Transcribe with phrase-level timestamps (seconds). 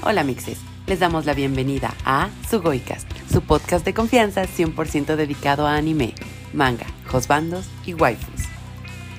[0.00, 5.74] Hola mixes, les damos la bienvenida a Sugoicast, su podcast de confianza 100% dedicado a
[5.74, 6.14] anime,
[6.52, 8.42] manga, josbandos y waifus.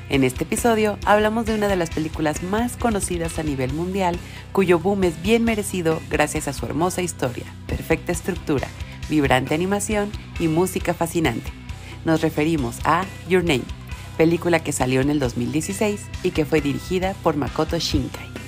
[0.08, 4.18] En este episodio hablamos de una de las películas más conocidas a nivel mundial,
[4.54, 8.70] cuyo boom es bien merecido gracias a su hermosa historia, perfecta estructura,
[9.10, 10.10] vibrante animación
[10.40, 11.52] y música fascinante.
[12.06, 13.66] Nos referimos a Your Name,
[14.18, 18.39] película que salió en el 2016 y que fue dirigida por Makoto Shinkai.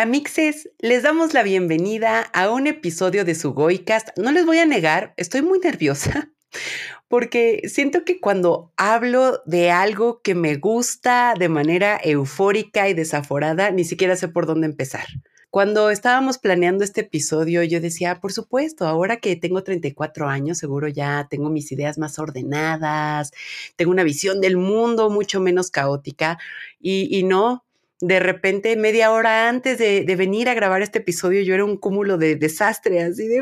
[0.00, 4.16] Amixes, les damos la bienvenida a un episodio de su Goicast.
[4.16, 6.30] No les voy a negar, estoy muy nerviosa
[7.08, 13.72] porque siento que cuando hablo de algo que me gusta de manera eufórica y desaforada,
[13.72, 15.04] ni siquiera sé por dónde empezar.
[15.50, 20.88] Cuando estábamos planeando este episodio, yo decía, por supuesto, ahora que tengo 34 años, seguro
[20.88, 23.32] ya tengo mis ideas más ordenadas,
[23.76, 26.38] tengo una visión del mundo mucho menos caótica
[26.80, 27.66] y, y no,
[28.00, 32.16] de repente, media hora antes de, venir a grabar este episodio, yo era un cúmulo
[32.16, 33.40] de desastre, así de,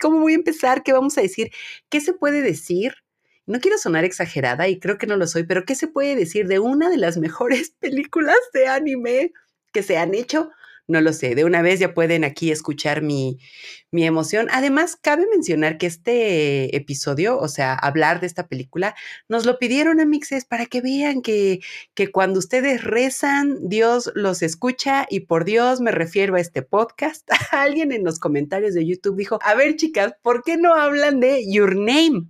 [0.00, 0.82] ¿cómo voy a empezar?
[0.84, 1.50] ¿Qué vamos a decir?
[1.88, 2.94] ¿Qué se puede decir?
[3.46, 6.46] No quiero sonar exagerada y creo que no lo soy, pero ¿qué se puede decir
[6.46, 9.32] de una de las mejores películas de anime
[9.72, 10.50] que se han hecho?
[10.88, 13.38] No lo sé, de una vez ya pueden aquí escuchar mi,
[13.90, 14.48] mi emoción.
[14.50, 18.94] Además, cabe mencionar que este episodio, o sea, hablar de esta película,
[19.28, 21.60] nos lo pidieron a Mixes para que vean que,
[21.94, 27.28] que cuando ustedes rezan, Dios los escucha y por Dios me refiero a este podcast.
[27.52, 31.44] Alguien en los comentarios de YouTube dijo, a ver chicas, ¿por qué no hablan de
[31.52, 32.28] Your Name?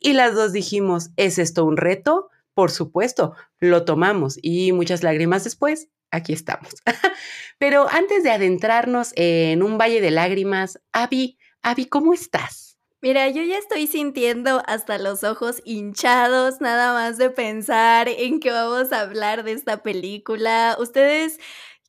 [0.00, 2.30] Y las dos dijimos, ¿es esto un reto?
[2.52, 6.72] Por supuesto, lo tomamos y muchas lágrimas después aquí estamos.
[7.58, 12.78] Pero antes de adentrarnos en un valle de lágrimas, Abby, Abby, ¿cómo estás?
[13.00, 18.52] Mira, yo ya estoy sintiendo hasta los ojos hinchados nada más de pensar en que
[18.52, 20.76] vamos a hablar de esta película.
[20.78, 21.40] Ustedes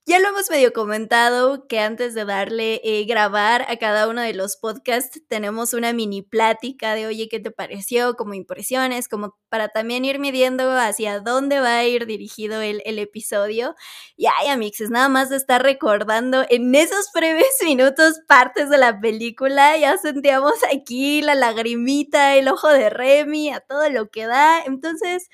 [0.06, 4.34] ya lo hemos medio comentado que antes de darle eh, grabar a cada uno de
[4.34, 8.16] los podcasts tenemos una mini plática de oye, ¿qué te pareció?
[8.16, 13.00] Como impresiones, como para también ir midiendo hacia dónde va a ir dirigido el, el
[13.00, 13.76] episodio.
[14.18, 19.00] Y ay, amixes, nada más de estar recordando en esos breves minutos partes de la
[19.00, 24.64] película, ya sentíamos aquí la lagrimita, el ojo de Remy, a todo lo que da.
[24.66, 25.30] Entonces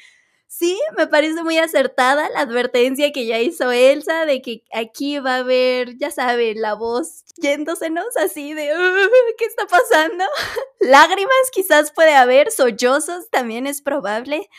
[0.49, 5.35] sí, me parece muy acertada la advertencia que ya hizo Elsa de que aquí va
[5.35, 8.69] a haber, ya saben, la voz yéndosenos así de,
[9.37, 10.25] ¿qué está pasando?
[10.79, 14.49] Lágrimas quizás puede haber, sollozos también es probable.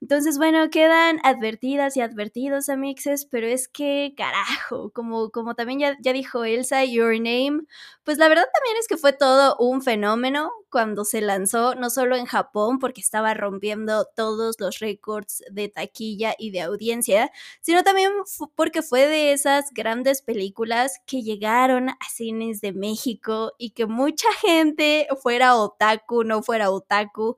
[0.00, 5.96] Entonces, bueno, quedan advertidas y advertidos, amixes, pero es que, carajo, como, como también ya,
[6.00, 7.62] ya dijo Elsa, Your Name,
[8.04, 12.14] pues la verdad también es que fue todo un fenómeno cuando se lanzó, no solo
[12.14, 17.30] en Japón, porque estaba rompiendo todos los récords de taquilla y de audiencia,
[17.60, 18.12] sino también
[18.54, 24.28] porque fue de esas grandes películas que llegaron a cines de México y que mucha
[24.42, 27.36] gente, fuera otaku, no fuera otaku,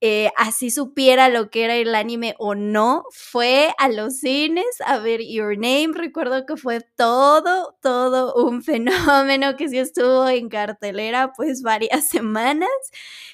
[0.00, 4.98] eh, así supiera lo que era el anime o no, fue a los cines a
[4.98, 5.88] ver Your Name.
[5.94, 12.68] Recuerdo que fue todo, todo un fenómeno que sí estuvo en cartelera pues varias semanas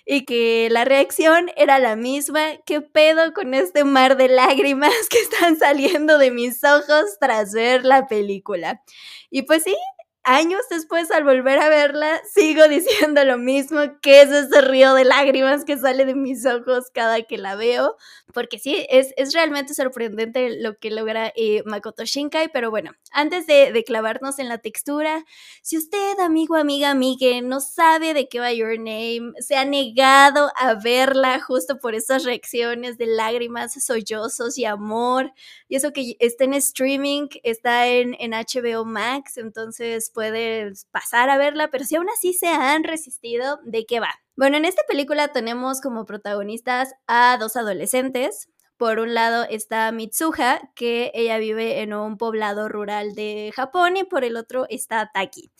[0.07, 2.41] y que la reacción era la misma.
[2.67, 7.85] ¿Qué pedo con este mar de lágrimas que están saliendo de mis ojos tras ver
[7.85, 8.83] la película?
[9.31, 9.77] Y pues sí,
[10.25, 15.05] años después, al volver a verla, sigo diciendo lo mismo, que es ese río de
[15.05, 17.97] lágrimas que sale de mis ojos cada que la veo,
[18.35, 23.47] porque sí, es, es realmente sorprendente lo que logra eh, Makoto Shinkai, pero bueno, antes
[23.47, 25.25] de, clavarnos en la textura,
[25.63, 30.51] si usted, amigo, amiga, amigue, no sabe de qué va Your Name, se ha negado
[30.57, 35.33] a verla justo por esas reacciones de lágrimas, sollozos y amor,
[35.69, 41.39] y eso que está en streaming, está en, en HBO Max, entonces puedes pasar a
[41.39, 44.24] verla, pero si aún así se han resistido, ¿de qué va?
[44.37, 48.49] Bueno, en esta película tenemos como protagonistas a dos adolescentes.
[48.77, 54.03] Por un lado está Mitsuha, que ella vive en un poblado rural de Japón, y
[54.05, 55.53] por el otro está Taki,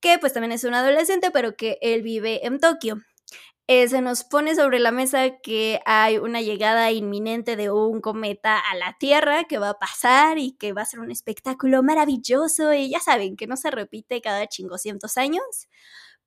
[0.00, 2.98] que pues también es un adolescente, pero que él vive en Tokio.
[3.68, 8.58] Eh, se nos pone sobre la mesa que hay una llegada inminente de un cometa
[8.58, 12.72] a la Tierra que va a pasar y que va a ser un espectáculo maravilloso
[12.74, 15.44] y ya saben que no se repite cada chingoscientos años.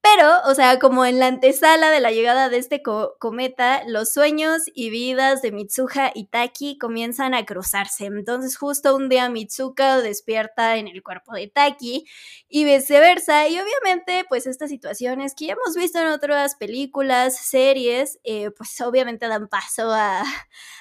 [0.05, 4.63] Pero, o sea, como en la antesala de la llegada de este cometa, los sueños
[4.73, 8.07] y vidas de Mitsuha y Taki comienzan a cruzarse.
[8.07, 12.05] Entonces, justo un día Mitsuka despierta en el cuerpo de Taki
[12.50, 13.47] y viceversa.
[13.47, 18.79] Y obviamente, pues estas situaciones que ya hemos visto en otras películas, series, eh, pues
[18.81, 20.23] obviamente dan paso a,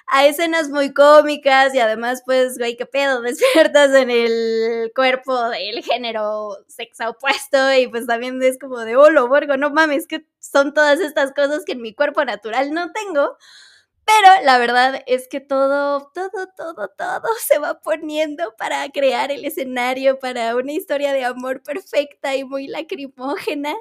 [0.08, 5.82] a escenas muy cómicas y además, pues, güey, qué pedo, despiertas en el cuerpo del
[5.84, 10.74] género sexo opuesto y pues también es como de, lo borgo, no mames, que son
[10.74, 13.36] todas estas cosas que en mi cuerpo natural no tengo.
[14.04, 19.44] Pero la verdad es que todo, todo, todo, todo se va poniendo para crear el
[19.44, 23.74] escenario para una historia de amor perfecta y muy lacrimógena.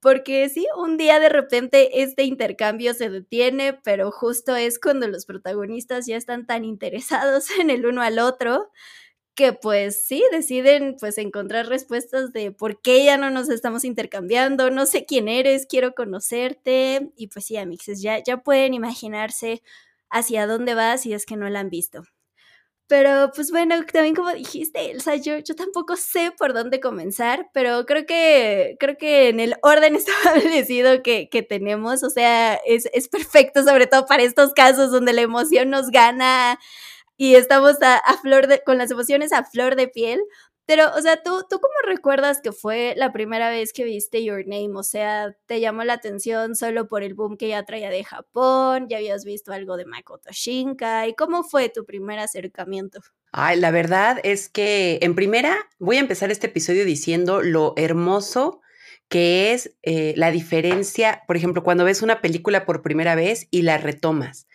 [0.00, 5.26] Porque sí, un día de repente este intercambio se detiene, pero justo es cuando los
[5.26, 8.70] protagonistas ya están tan interesados en el uno al otro
[9.38, 14.68] que pues sí, deciden pues encontrar respuestas de por qué ya no nos estamos intercambiando,
[14.72, 19.62] no sé quién eres, quiero conocerte y pues sí, amixes, ya, ya pueden imaginarse
[20.10, 22.02] hacia dónde va si es que no la han visto.
[22.88, 27.86] Pero pues bueno, también como dijiste, Elsa, yo, yo tampoco sé por dónde comenzar, pero
[27.86, 33.08] creo que, creo que en el orden establecido que, que tenemos, o sea, es, es
[33.08, 36.58] perfecto, sobre todo para estos casos donde la emoción nos gana
[37.18, 40.20] y estamos a, flor de, con las emociones a flor de piel.
[40.64, 44.46] Pero, o sea, ¿tú, ¿tú cómo recuerdas que fue la primera vez que viste Your
[44.46, 44.72] Name?
[44.74, 48.86] O sea, ¿te llamó la atención solo por el boom que ya traía de Japón?
[48.88, 51.16] ¿Ya habías visto algo de Makoto Shinkai?
[51.16, 53.00] ¿Cómo fue tu primer acercamiento?
[53.32, 58.60] Ay, la verdad es que en primera voy a empezar este episodio diciendo lo hermoso
[59.08, 63.62] que es eh, la diferencia, por ejemplo, cuando ves una película por primera vez y
[63.62, 64.46] la retomas.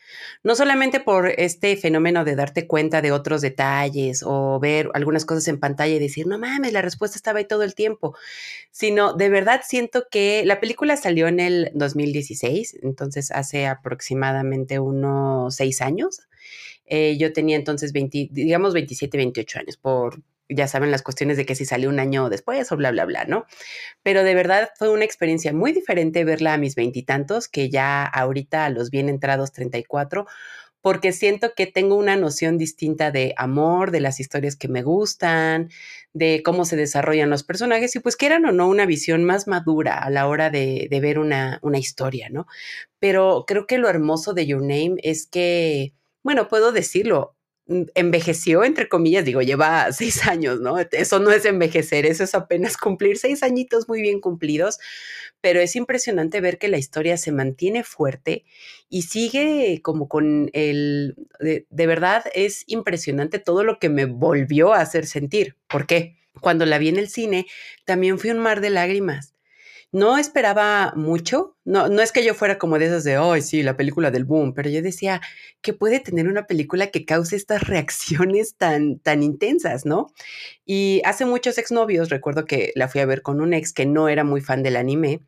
[0.43, 5.47] No solamente por este fenómeno de darte cuenta de otros detalles o ver algunas cosas
[5.47, 8.15] en pantalla y decir, no mames, la respuesta estaba ahí todo el tiempo,
[8.71, 15.55] sino de verdad siento que la película salió en el 2016, entonces hace aproximadamente unos
[15.55, 16.21] seis años.
[16.85, 21.45] Eh, yo tenía entonces 20, digamos 27, 28 años, por ya saben las cuestiones de
[21.45, 23.45] que si salió un año después o bla, bla, bla, ¿no?
[24.03, 28.65] Pero de verdad fue una experiencia muy diferente verla a mis veintitantos, que ya ahorita
[28.65, 30.25] a los bien entrados 34,
[30.83, 35.69] porque siento que tengo una noción distinta de amor, de las historias que me gustan,
[36.11, 39.97] de cómo se desarrollan los personajes y pues quieran o no una visión más madura
[39.97, 42.47] a la hora de, de ver una, una historia, ¿no?
[42.99, 47.37] Pero creo que lo hermoso de Your Name es que, bueno, puedo decirlo,
[47.67, 50.77] envejeció, entre comillas, digo, lleva seis años, ¿no?
[50.79, 54.79] Eso no es envejecer, eso es apenas cumplir seis añitos muy bien cumplidos,
[55.41, 58.45] pero es impresionante ver que la historia se mantiene fuerte
[58.89, 64.73] y sigue como con el, de, de verdad es impresionante todo lo que me volvió
[64.73, 65.57] a hacer sentir.
[65.67, 66.17] ¿Por qué?
[66.41, 67.45] Cuando la vi en el cine,
[67.85, 69.32] también fui un mar de lágrimas
[69.93, 71.55] no esperaba mucho.
[71.65, 74.25] No, no es que yo fuera como de esas de, ay, sí, la película del
[74.25, 75.21] boom, pero yo decía
[75.61, 80.11] que puede tener una película que cause estas reacciones tan, tan intensas, ¿no?
[80.65, 84.09] Y hace muchos exnovios, recuerdo que la fui a ver con un ex que no
[84.09, 85.21] era muy fan del anime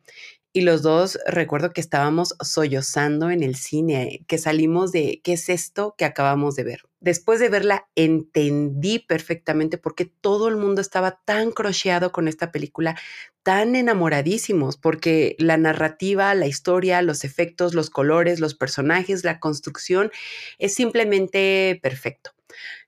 [0.56, 5.50] y los dos recuerdo que estábamos sollozando en el cine, que salimos de, ¿qué es
[5.50, 6.80] esto que acabamos de ver?
[6.98, 12.52] Después de verla, entendí perfectamente por qué todo el mundo estaba tan crocheado con esta
[12.52, 12.98] película,
[13.42, 20.10] tan enamoradísimos, porque la narrativa, la historia, los efectos, los colores, los personajes, la construcción
[20.56, 22.35] es simplemente perfecto.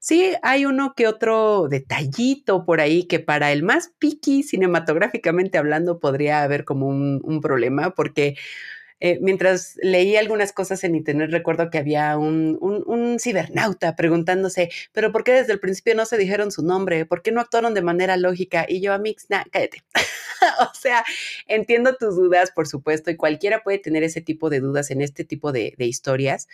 [0.00, 5.98] Sí, hay uno que otro detallito por ahí que para el más piqui cinematográficamente hablando
[5.98, 8.36] podría haber como un, problema, porque
[9.00, 15.12] eh, mientras leí algunas cosas en internet, recuerdo que había un, un, cibernauta preguntándose, pero
[15.12, 17.06] ¿por qué desde el principio no se dijeron su nombre?
[17.06, 18.66] ¿Por qué no actuaron de manera lógica?
[18.68, 19.82] Y yo, a Mix, nah, cállate.
[20.70, 21.04] o sea,
[21.46, 25.24] entiendo tus dudas, por supuesto, y cualquiera puede tener ese tipo de dudas en este
[25.24, 26.48] tipo de historias,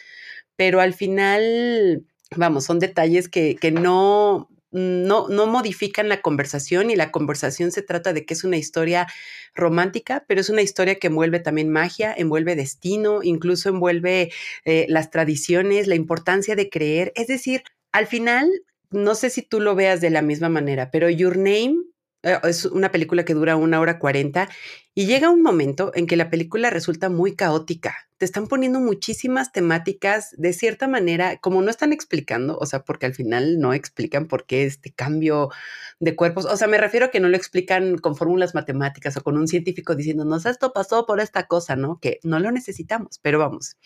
[0.56, 2.04] pero al final
[2.37, 8.12] vamos, son detalles que, no, no, no, modifican la conversación y la conversación se trata
[8.12, 9.07] de que es una historia
[9.54, 14.33] romántica, pero es una historia que envuelve también magia, envuelve destino, incluso envuelve
[14.64, 17.12] eh, las tradiciones, la importancia de creer.
[17.14, 17.62] Es decir,
[17.93, 18.50] al final,
[18.90, 21.76] no sé si tú lo veas de la misma manera, pero Your Name
[22.25, 24.49] eh, es una película que dura una hora cuarenta
[24.94, 29.50] y llega un momento en que la película resulta muy caótica te están poniendo muchísimas
[29.50, 34.28] temáticas de cierta manera, como no están explicando, o sea, porque al final no explican
[34.28, 35.50] por qué este cambio
[35.98, 39.22] de cuerpos, o sea, me refiero a que no lo explican con fórmulas matemáticas o
[39.22, 41.98] con un científico diciéndonos esto pasó por esta cosa, ¿no?
[41.98, 43.76] Que no lo necesitamos, pero vamos,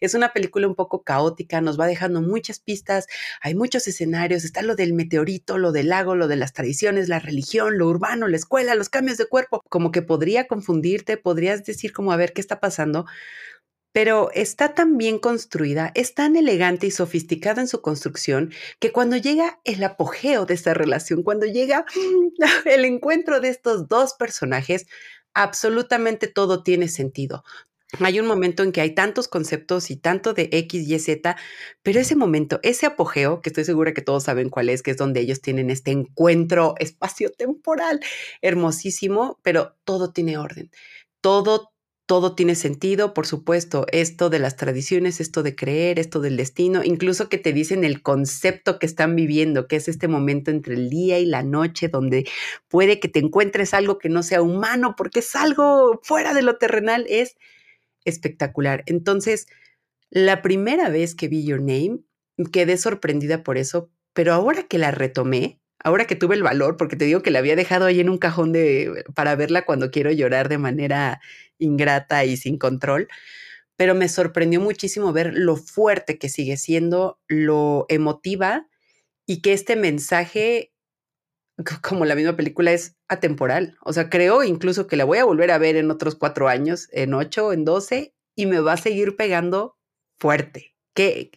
[0.00, 3.06] es una película un poco caótica, nos va dejando muchas pistas,
[3.40, 7.18] hay muchos escenarios, está lo del meteorito, lo del lago, lo de las tradiciones, la
[7.18, 11.94] religión, lo urbano, la escuela, los cambios de cuerpo, como que podría confundirte, podrías decir
[11.94, 13.06] como a ver qué está pasando,
[13.94, 19.16] pero está tan bien construida, es tan elegante y sofisticada en su construcción que cuando
[19.16, 21.86] llega el apogeo de esta relación, cuando llega
[22.66, 24.86] el encuentro de estos dos personajes,
[25.32, 27.44] absolutamente todo tiene sentido.
[28.00, 31.36] Hay un momento en que hay tantos conceptos y tanto de X, Y, Z,
[31.82, 34.96] pero ese momento, ese apogeo, que estoy segura que todos saben cuál es, que es
[34.96, 38.00] donde ellos tienen este encuentro espacio-temporal
[38.40, 40.70] hermosísimo, pero todo tiene orden.
[41.20, 41.72] Todo
[42.06, 46.82] todo tiene sentido, por supuesto, esto de las tradiciones, esto de creer, esto del destino,
[46.84, 50.90] incluso que te dicen el concepto que están viviendo, que es este momento entre el
[50.90, 52.28] día y la noche, donde
[52.68, 56.58] puede que te encuentres algo que no sea humano, porque es algo fuera de lo
[56.58, 57.36] terrenal, es
[58.04, 58.82] espectacular.
[58.86, 59.46] Entonces,
[60.10, 62.00] la primera vez que vi Your Name,
[62.52, 66.96] quedé sorprendida por eso, pero ahora que la retomé, ahora que tuve el valor, porque
[66.96, 70.10] te digo que la había dejado ahí en un cajón de, para verla cuando quiero
[70.12, 71.20] llorar de manera
[71.58, 73.08] ingrata y sin control,
[73.76, 78.68] pero me sorprendió muchísimo ver lo fuerte que sigue siendo, lo emotiva
[79.26, 80.71] y que este mensaje,
[81.82, 83.76] como la misma película, es atemporal.
[83.82, 86.88] O sea, creo incluso que la voy a volver a ver en otros cuatro años,
[86.92, 89.76] en ocho, en doce, y me va a seguir pegando
[90.18, 90.74] fuerte.
[90.94, 91.30] Que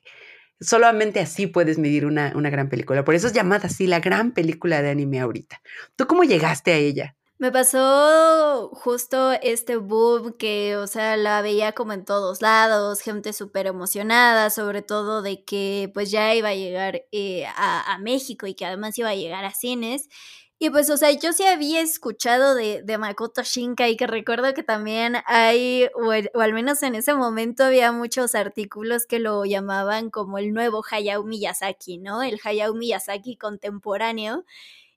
[0.60, 3.04] solamente así puedes medir una, una gran película.
[3.04, 5.62] Por eso es llamada así la gran película de anime ahorita.
[5.96, 7.16] ¿Tú cómo llegaste a ella?
[7.38, 13.34] Me pasó justo este boom que, o sea, la veía como en todos lados, gente
[13.34, 18.54] súper emocionada, sobre todo de que pues ya iba a llegar eh, a, México y
[18.56, 20.08] que además iba a llegar a cines.
[20.60, 24.64] Y pues, o sea, yo sí había escuchado de, de Makoto Shinkai, que recuerdo que
[24.64, 30.10] también hay, o, o, al menos en ese momento había muchos artículos que lo llamaban
[30.10, 32.24] como el nuevo Hayao Miyazaki, ¿no?
[32.24, 34.46] El Hayao Miyazaki contemporáneo.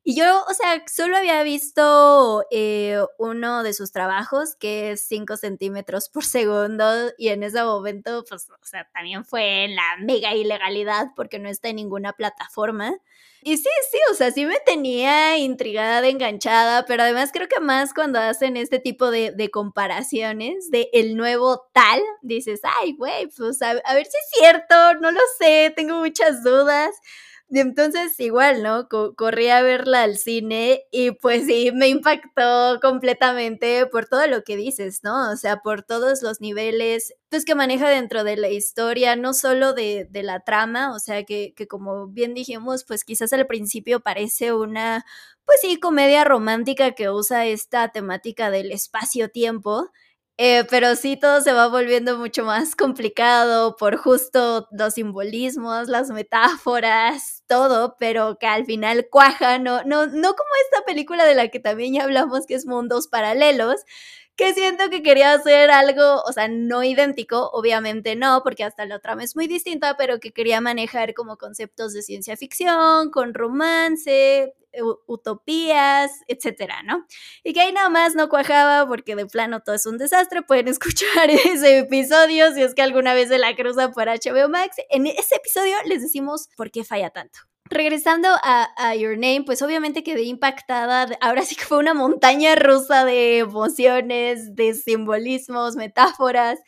[0.09, 5.37] Y yo, o sea, solo había visto eh, uno de sus trabajos, que es 5
[5.37, 10.35] centímetros por segundo, y en ese momento, pues, o sea, también fue en la mega
[10.35, 12.95] ilegalidad porque no está en ninguna plataforma.
[13.43, 17.93] Y sí, sí, o sea, sí me tenía intrigada, enganchada, pero además creo que más
[17.93, 23.75] cuando hacen este tipo de, comparaciones de el nuevo tal, dices, ay, güey, pues a
[23.75, 26.95] ver si es cierto, no lo sé, tengo muchas dudas.
[27.50, 28.88] Y entonces igual, ¿no?
[29.17, 34.55] corrí a verla al cine y pues sí, me impactó completamente por todo lo que
[34.57, 35.31] dices, ¿no?
[35.33, 39.73] O sea, por todos los niveles pues, que maneja dentro de la historia, no solo
[39.73, 44.00] de, de la trama, o sea, que, que como bien dijimos, pues quizás al principio
[44.00, 45.07] parece una,
[45.47, 49.90] pues sí, comedia romántica que usa esta temática del espacio-tiempo,
[50.37, 56.11] eh, pero sí, todo se va volviendo mucho más complicado por justo los simbolismos, las
[56.11, 61.49] metáforas, todo, pero que al final cuaja, no, no, no como esta película de la
[61.49, 63.85] que también ya hablamos, que es Mundos Paralelos,
[64.37, 69.00] que siento que quería hacer algo, o sea, no idéntico, obviamente no, porque hasta la
[69.00, 74.55] trama es muy distinta, pero que quería manejar como conceptos de ciencia ficción, con romance,
[75.06, 77.06] utopías, etcétera, ¿no?
[77.44, 80.42] Y que ahí nada más no cuajaba porque de plano todo es un desastre.
[80.42, 84.76] Pueden escuchar ese episodio si es que alguna vez se la cruza por HBO Max.
[84.90, 87.40] En ese episodio les decimos por qué falla tanto.
[87.70, 91.06] Regresando a, Your Name, pues obviamente quedé impactada.
[91.20, 96.61] Ahora sí que fue una montaña rusa de emociones, de simbolismos, metáforas,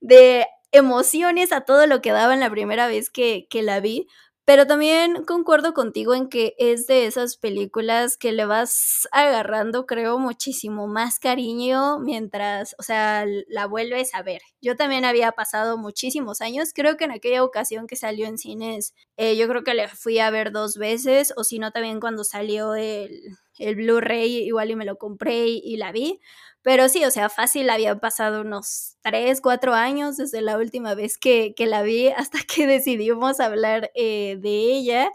[0.00, 4.06] de emociones a todo lo que daba en la primera vez que la vi.
[4.46, 10.18] Pero también concuerdo contigo en que es de esas películas que le vas agarrando, creo,
[10.18, 14.42] muchísimo más cariño mientras, o sea, la vuelves a ver.
[14.60, 18.92] Yo también había pasado muchísimos años, creo que en aquella ocasión que salió en cines,
[19.16, 22.22] eh, yo creo que le fui a ver dos veces, o si no, también cuando
[22.22, 23.10] salió el,
[23.58, 26.20] el Blu-ray, igual y me lo compré y, la vi.
[26.62, 31.18] Pero sí, o sea, fácil, había pasado unos tres, cuatro años desde la última vez
[31.18, 35.10] que, que la vi hasta que decidimos hablar eh, de ella.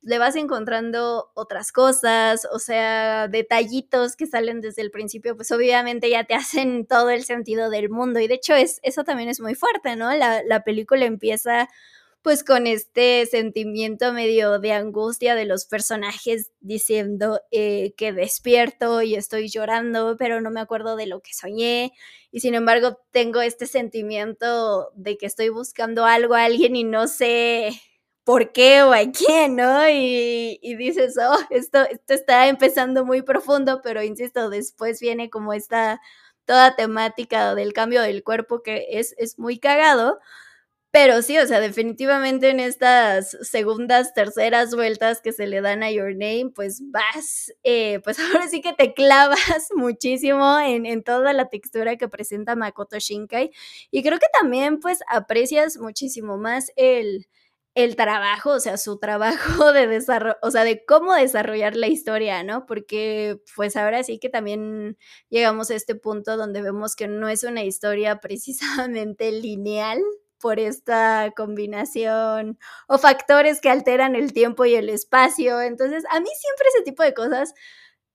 [0.00, 6.10] Le vas encontrando otras cosas, o sea, detallitos que salen desde el principio, pues obviamente
[6.10, 8.20] ya te hacen todo el sentido del mundo.
[8.20, 10.14] Y de hecho, es, eso también es muy fuerte, ¿no?
[10.14, 11.68] La, la película empieza
[12.22, 19.16] pues con este sentimiento medio de angustia de los personajes diciendo eh, que despierto y
[19.16, 21.92] estoy llorando, pero no me acuerdo de lo que soñé.
[22.30, 27.08] Y sin embargo tengo este sentimiento de que estoy buscando algo a alguien y no
[27.08, 27.72] sé
[28.24, 29.88] por qué o a quién, ¿no?
[29.88, 35.52] Y, y dices, oh, esto, esto está empezando muy profundo, pero insisto, después viene como
[35.52, 36.00] esta
[36.44, 40.20] toda temática del cambio del cuerpo que es, es muy cagado
[40.92, 45.90] Pero sí, o sea, definitivamente en estas segundas, terceras vueltas que se le dan a
[45.90, 51.32] Your Name, pues vas, eh, pues ahora sí que te clavas muchísimo en, en, toda
[51.32, 53.50] la textura que presenta Makoto Shinkai.
[53.90, 57.26] Y creo que también pues aprecias muchísimo más el,
[57.74, 62.42] el trabajo, o sea, su trabajo de desarrollo, o sea, de cómo desarrollar la historia,
[62.44, 62.66] ¿no?
[62.66, 64.98] Porque pues ahora sí que también
[65.30, 70.02] llegamos a este punto donde vemos que no es una historia precisamente lineal,
[70.42, 72.58] por esta combinación
[72.88, 75.62] o factores que alteran el tiempo y el espacio.
[75.62, 77.54] Entonces, a mí siempre ese tipo de cosas,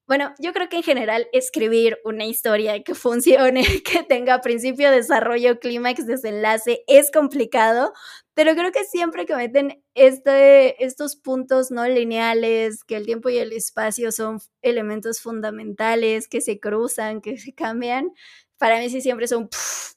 [0.07, 5.59] bueno, yo creo que en general escribir una historia que funcione, que tenga principio, desarrollo,
[5.59, 7.93] clímax, desenlace, es complicado,
[8.33, 13.37] pero creo que siempre que meten este, estos puntos no lineales, que el tiempo y
[13.37, 18.11] el espacio son elementos fundamentales, que se cruzan, que se cambian,
[18.57, 19.49] para mí sí siempre es un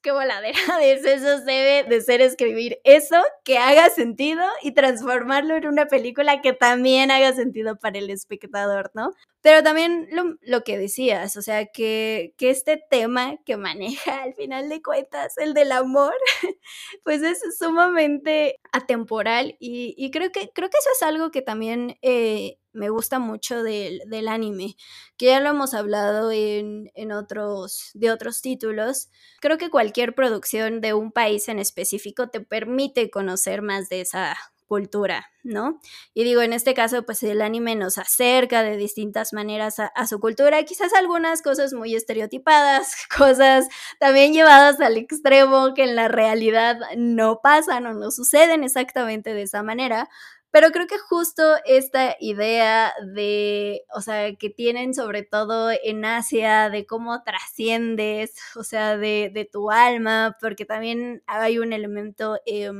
[0.02, 5.66] qué voladera de eso debe de ser escribir eso que haga sentido y transformarlo en
[5.66, 9.12] una película que también haga sentido para el espectador, ¿no?
[9.42, 10.08] Pero también
[10.42, 15.38] lo, que decías, o sea, que, que, este tema que maneja al final de cuentas,
[15.38, 16.14] el del amor,
[17.04, 21.96] pues es sumamente atemporal y, y creo, que, creo que eso es algo que también
[22.02, 24.76] eh, me gusta mucho del, del, anime,
[25.16, 29.08] que ya lo hemos hablado en, en, otros, de otros títulos.
[29.40, 34.36] Creo que cualquier producción de un país en específico te permite conocer más de esa
[34.70, 35.80] cultura, ¿no?
[36.14, 40.20] Y digo, en este caso, pues el anime nos acerca de distintas maneras a, su
[40.20, 43.66] cultura, quizás algunas cosas muy estereotipadas, cosas
[43.98, 49.42] también llevadas al extremo que en la realidad no pasan o no suceden exactamente de
[49.42, 50.08] esa manera,
[50.50, 56.70] pero creo que justo esta idea de, o sea, que tienen sobre todo en Asia,
[56.70, 62.38] de cómo trasciendes, o sea, de, de tu alma, porque también hay un elemento...
[62.46, 62.70] Eh,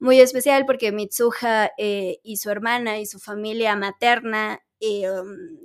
[0.00, 5.06] muy especial porque Mitsuha eh, y su hermana y su familia materna eh,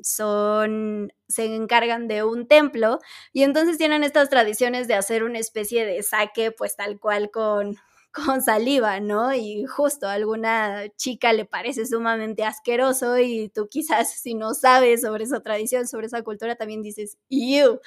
[0.03, 2.99] son, se encargan de un templo
[3.31, 7.77] y entonces tienen estas tradiciones de hacer una especie de saque pues tal cual con
[8.15, 9.33] con saliva, ¿no?
[9.33, 15.01] Y justo a alguna chica le parece sumamente asqueroso y tú quizás si no sabes
[15.01, 17.79] sobre esa tradición, sobre esa cultura, también dices, ¡Ew!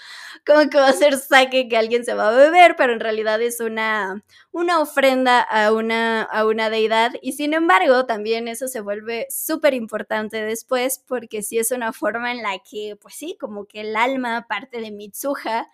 [0.47, 2.77] ¿Cómo que va a ser saque que alguien se va a beber?
[2.77, 8.07] Pero en realidad es una, una ofrenda a una, a una deidad y sin embargo
[8.07, 12.97] también eso se vuelve súper importante después porque sí es una forma en la que,
[13.01, 15.69] pues sí, como que el alma, parte de Mitsuha,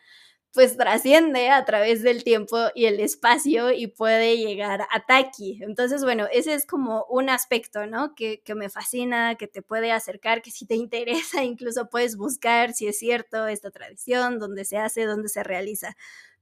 [0.55, 5.59] pues trasciende a través del tiempo y el espacio y puede llegar a Taki.
[5.65, 8.15] Entonces, bueno, ese es como un aspecto, ¿no?
[8.15, 12.73] Que, que, me fascina, que te puede acercar, que si te interesa, incluso puedes buscar
[12.73, 15.97] si es cierto esta tradición, dónde se hace, dónde se realiza.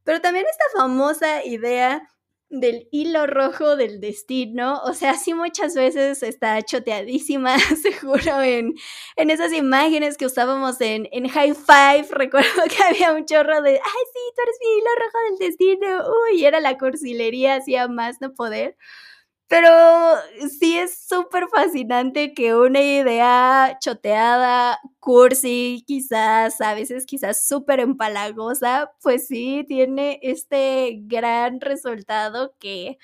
[0.04, 2.06] Pero también esta famosa idea
[2.52, 4.80] del hilo rojo del destino.
[4.84, 8.74] O sea, sí muchas veces está choteadísima, seguro, en,
[9.16, 12.08] en esas imágenes que usábamos en, en High Five.
[12.10, 13.78] Recuerdo que había un chorro de, ay,
[14.12, 16.04] sí, tú eres mi hilo rojo del destino.
[16.30, 18.76] Uy, era la cursilería, hacía más no poder.
[19.52, 19.68] Pero
[20.58, 28.92] sí es súper fascinante que una idea choteada, cursi, quizás, a veces quizás súper empalagosa,
[29.02, 32.96] pues sí tiene este gran resultado que,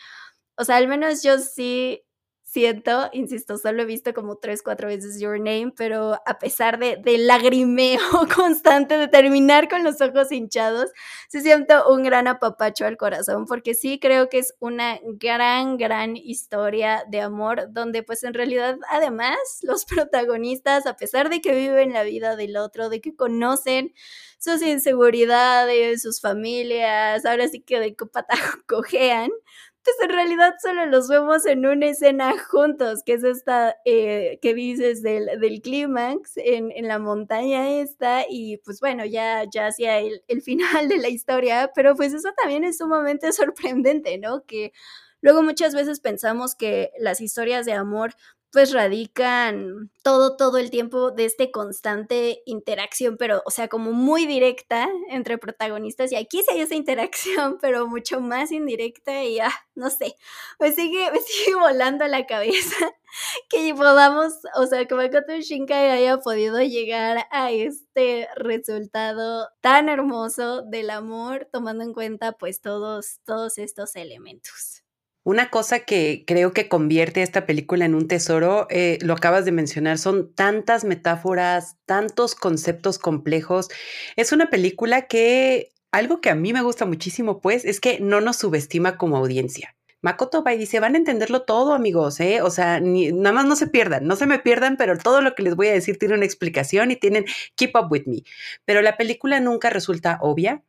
[0.57, 2.03] o sea, al menos yo sí
[2.49, 6.97] siento, insisto, solo he visto como tres, cuatro veces Your Name, pero a pesar de,
[6.97, 8.01] de lagrimeo
[8.35, 10.91] constante, de terminar con los ojos hinchados,
[11.29, 16.17] sí siento un gran apapacho al corazón, porque sí creo que es una gran, gran
[16.17, 21.93] historia de amor, donde pues en realidad además los protagonistas, a pesar de que viven
[21.93, 23.93] la vida del otro, de que conocen
[24.39, 29.31] sus inseguridades, sus familias, ahora sí que de copatajo cojean,
[29.89, 34.55] pues en realidad solo los vemos en una escena juntos, que es esta eh, que
[34.55, 39.99] dices del, del clímax en, en, la montaña esta, y pues bueno, ya, ya hacia
[39.99, 44.45] el, el final de la historia, pero pues eso también es sumamente sorprendente, ¿no?
[44.45, 44.73] Que
[45.21, 48.15] luego muchas veces pensamos que las historias de amor
[48.53, 54.27] pues radican todo, todo el tiempo de este constante interacción, pero, o sea, como muy
[54.27, 56.13] directa entre protagonistas.
[56.13, 60.15] Y aquí sí hay esa interacción, pero mucho más indirecta y, ah, no sé,
[60.59, 62.91] me sigue, me sigue volando la cabeza
[63.51, 70.63] que podamos, o sea, que Makoto Shinkai haya podido llegar a este resultado tan hermoso
[70.63, 74.88] del amor, tomando en cuenta, pues, todos, todos estos elementos.
[75.29, 79.45] Una cosa que creo que convierte a esta película en un tesoro, eh, lo acabas
[79.45, 83.69] de mencionar, son tantas metáforas, tantos conceptos complejos.
[84.17, 88.23] Es una película que algo que a mí me gusta muchísimo, pues, es que no
[88.23, 89.77] nos subestima como audiencia.
[90.01, 92.41] Makoto va y dice, van a entenderlo todo, amigos, ¿eh?
[92.41, 95.43] O sea, nada más no se pierdan, no se me pierdan, pero todo lo que
[95.43, 98.23] les voy a decir tiene una explicación y tienen keep up with me.
[98.65, 100.63] Pero la película nunca resulta obvia,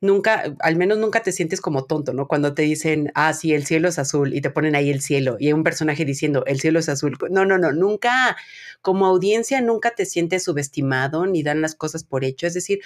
[0.00, 2.26] nunca, al menos nunca te sientes como tonto, ¿no?
[2.28, 5.36] Cuando te dicen, ah, sí, el cielo es azul y te ponen ahí el cielo
[5.38, 7.16] y hay un personaje diciendo, el cielo es azul.
[7.30, 8.36] No, no, no, nunca,
[8.82, 12.46] como audiencia, nunca te sientes subestimado ni dan las cosas por hecho.
[12.46, 12.80] Es decir,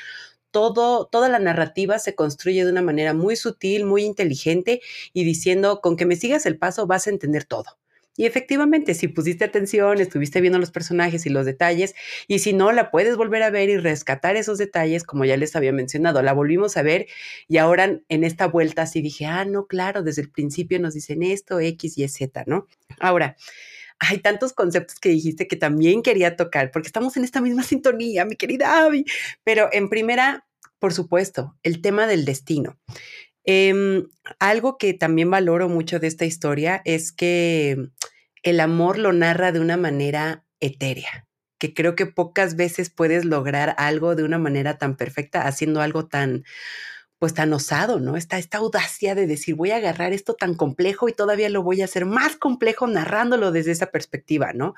[0.50, 4.80] todo, toda la narrativa se construye de una manera muy sutil, muy inteligente
[5.12, 7.78] y diciendo, con que me sigas el paso vas a entender todo.
[8.16, 11.94] Y efectivamente, si pusiste atención, estuviste viendo los personajes y los detalles,
[12.28, 15.56] y si no, la puedes volver a ver y rescatar esos detalles, como ya les
[15.56, 16.22] había mencionado.
[16.22, 17.06] La volvimos a ver
[17.48, 21.22] y ahora en esta vuelta sí dije, ah, no, claro, desde el principio nos dicen
[21.22, 22.66] esto, X y Z, ¿no?
[23.00, 23.36] Ahora,
[23.98, 28.24] hay tantos conceptos que dijiste que también quería tocar, porque estamos en esta misma sintonía,
[28.24, 29.04] mi querida Abby.
[29.44, 30.46] Pero en primera,
[30.78, 32.78] por supuesto, el tema del destino.
[33.44, 37.90] Em, algo que también valoro mucho de esta historia es que
[38.42, 41.26] el amor lo narra de una manera etérea,
[41.58, 46.06] que creo que pocas veces puedes lograr algo de una manera tan perfecta haciendo algo
[46.06, 46.44] tan
[47.18, 48.16] pues tan osado, ¿no?
[48.16, 51.80] Esta, esta audacia de decir, voy a agarrar esto tan complejo y todavía lo voy
[51.80, 54.74] a hacer más complejo narrándolo desde esa perspectiva, ¿no?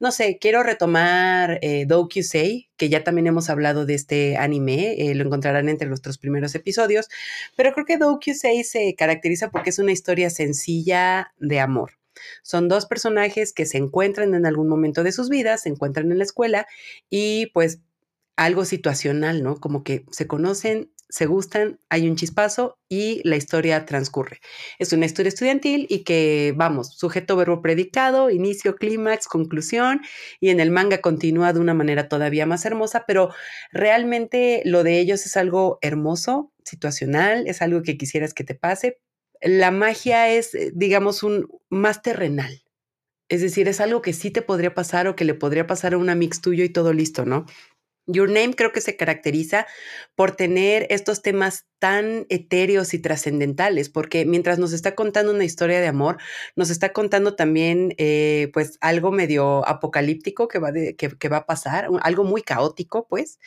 [0.00, 1.86] No sé, quiero retomar eh,
[2.22, 6.54] Say, que ya también hemos hablado de este anime, eh, lo encontrarán entre nuestros primeros
[6.54, 7.08] episodios,
[7.54, 11.98] pero creo que Say se caracteriza porque es una historia sencilla de amor.
[12.42, 16.18] Son dos personajes que se encuentran en algún momento de sus vidas, se encuentran en
[16.18, 16.66] la escuela
[17.10, 17.80] y pues
[18.36, 19.60] algo situacional, ¿no?
[19.60, 24.40] Como que se conocen, se gustan, hay un chispazo y la historia transcurre.
[24.78, 30.00] Es una historia estudiantil y que, vamos, sujeto, verbo, predicado, inicio, clímax, conclusión
[30.40, 33.30] y en el manga continúa de una manera todavía más hermosa, pero
[33.72, 38.98] realmente lo de ellos es algo hermoso, situacional, es algo que quisieras que te pase.
[39.42, 42.62] La magia es, eh, digamos, un más terrenal.
[43.30, 45.98] Es decir, es algo que sí te podría pasar o que le podría pasar a
[45.98, 47.46] un mix tuyo y todo listo, ¿no?
[48.06, 49.66] Your Name creo que se caracteriza
[50.14, 55.80] por tener estos temas tan etéreos y trascendentales, porque mientras nos está contando una historia
[55.80, 56.18] de amor,
[56.56, 61.88] nos está contando también eh, pues algo medio apocalíptico que va, que, va a pasar,
[62.02, 63.38] algo muy caótico pues,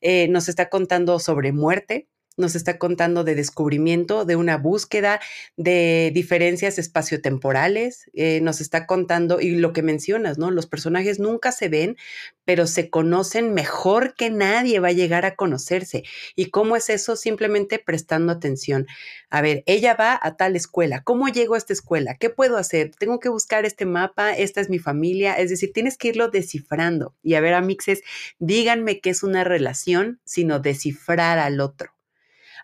[0.00, 5.20] eh, nos está contando sobre muerte, nos está contando de descubrimiento, de una búsqueda,
[5.56, 10.50] de diferencias espaciotemporales, eh, nos está contando, y lo que mencionas, ¿no?
[10.50, 11.96] Los personajes nunca se ven,
[12.44, 16.02] pero se conocen mejor que nadie va a llegar a conocerse.
[16.34, 17.16] ¿Y cómo es eso?
[17.16, 18.86] Simplemente prestando atención.
[19.28, 22.16] A ver, ella va a tal escuela, ¿cómo llego a esta escuela?
[22.16, 22.90] ¿Qué puedo hacer?
[22.98, 27.14] Tengo que buscar este mapa, esta es mi familia, es decir, tienes que irlo descifrando.
[27.22, 28.02] Y a ver, amixes,
[28.38, 31.99] díganme qué es una relación, sino descifrar al otro.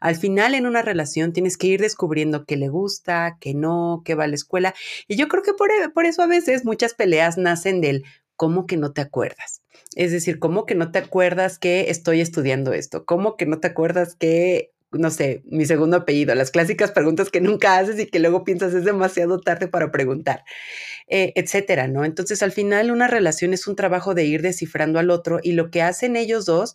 [0.00, 4.14] Al final en una relación tienes que ir descubriendo qué le gusta, qué no, qué
[4.14, 4.74] va a la escuela.
[5.08, 8.04] Y yo creo que por, e, por eso a veces muchas peleas nacen del
[8.36, 9.62] cómo que no te acuerdas.
[9.94, 13.04] Es decir, ¿cómo que no te acuerdas que estoy estudiando esto?
[13.04, 16.34] ¿Cómo que no te acuerdas que, no sé, mi segundo apellido?
[16.34, 20.44] Las clásicas preguntas que nunca haces y que luego piensas es demasiado tarde para preguntar,
[21.08, 22.04] eh, etcétera, ¿no?
[22.04, 25.70] Entonces, al final, una relación es un trabajo de ir descifrando al otro y lo
[25.70, 26.74] que hacen ellos dos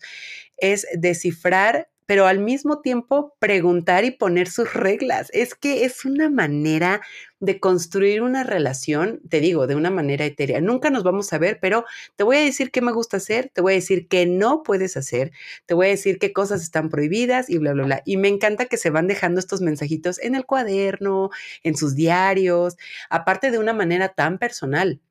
[0.58, 5.30] es descifrar pero al mismo tiempo preguntar y poner sus reglas.
[5.34, 7.02] Es que es una manera
[7.40, 10.62] de construir una relación, te digo, de una manera etérea.
[10.62, 11.86] Nunca nos vamos a ver, pero
[12.16, 14.96] te voy a decir qué me gusta hacer, te voy a decir qué no puedes
[14.98, 15.32] hacer,
[15.66, 18.02] te voy a decir qué cosas están prohibidas y bla, bla, bla.
[18.06, 21.30] Y me encanta que se van dejando estos mensajitos en el cuaderno,
[21.64, 22.78] en sus diarios,
[23.10, 25.02] aparte de una manera tan personal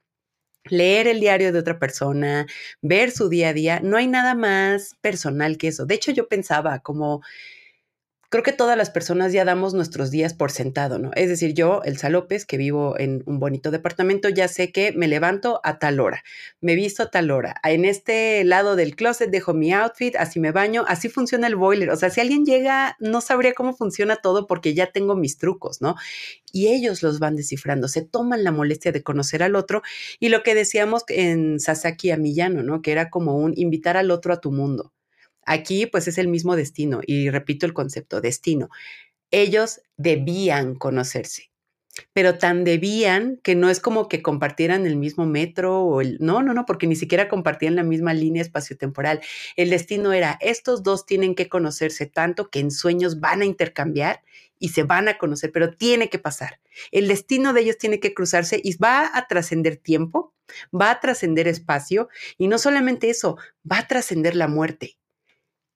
[0.64, 2.46] leer el diario de otra persona,
[2.82, 5.86] ver su día a día, no hay nada más personal que eso.
[5.86, 7.22] De hecho, yo pensaba como
[8.30, 11.10] creo que todas las personas ya damos nuestros días por sentado, ¿no?
[11.16, 15.08] Es decir, yo, Elsa López, que vivo en un bonito departamento, ya sé que me
[15.08, 16.22] levanto a tal hora,
[16.60, 20.52] me visto a tal hora, en este lado del closet dejo mi outfit, así me
[20.52, 21.90] baño, así funciona el boiler.
[21.90, 25.80] O sea, si alguien llega, no sabría cómo funciona todo porque ya tengo mis trucos,
[25.82, 25.96] ¿no?
[26.52, 29.82] Y ellos los van descifrando, se toman la molestia de conocer al otro
[30.20, 32.80] y lo que decíamos en Sasaki Amillano, ¿no?
[32.80, 34.92] Que era como un invitar al otro a tu mundo.
[35.44, 38.68] Aquí pues es el mismo destino y repito el concepto, destino.
[39.30, 41.50] Ellos debían conocerse,
[42.12, 46.18] pero tan debían que no es como que compartieran el mismo metro o el...
[46.20, 49.20] No, no, no, porque ni siquiera compartían la misma línea espaciotemporal.
[49.56, 54.22] El destino era, estos dos tienen que conocerse tanto que en sueños van a intercambiar
[54.58, 56.60] y se van a conocer, pero tiene que pasar.
[56.92, 60.34] El destino de ellos tiene que cruzarse y va a trascender tiempo,
[60.72, 63.38] va a trascender espacio y no solamente eso,
[63.70, 64.99] va a trascender la muerte.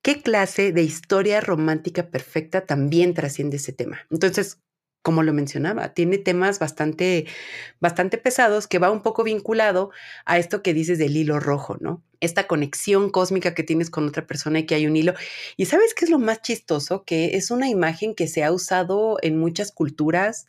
[0.05, 4.01] ¿Qué clase de historia romántica perfecta también trasciende ese tema?
[4.11, 4.61] Entonces,
[5.01, 7.25] como lo mencionaba, tiene temas bastante,
[7.81, 9.93] bastante pesados que va un poco vinculado
[10.27, 12.03] a esto que dices del hilo rojo, ¿no?
[12.21, 15.15] Esta conexión cósmica que tienes con otra persona y que hay un hilo.
[15.57, 17.05] Y sabes qué es lo más chistoso?
[17.05, 20.45] Que es una imagen que se ha usado en muchas culturas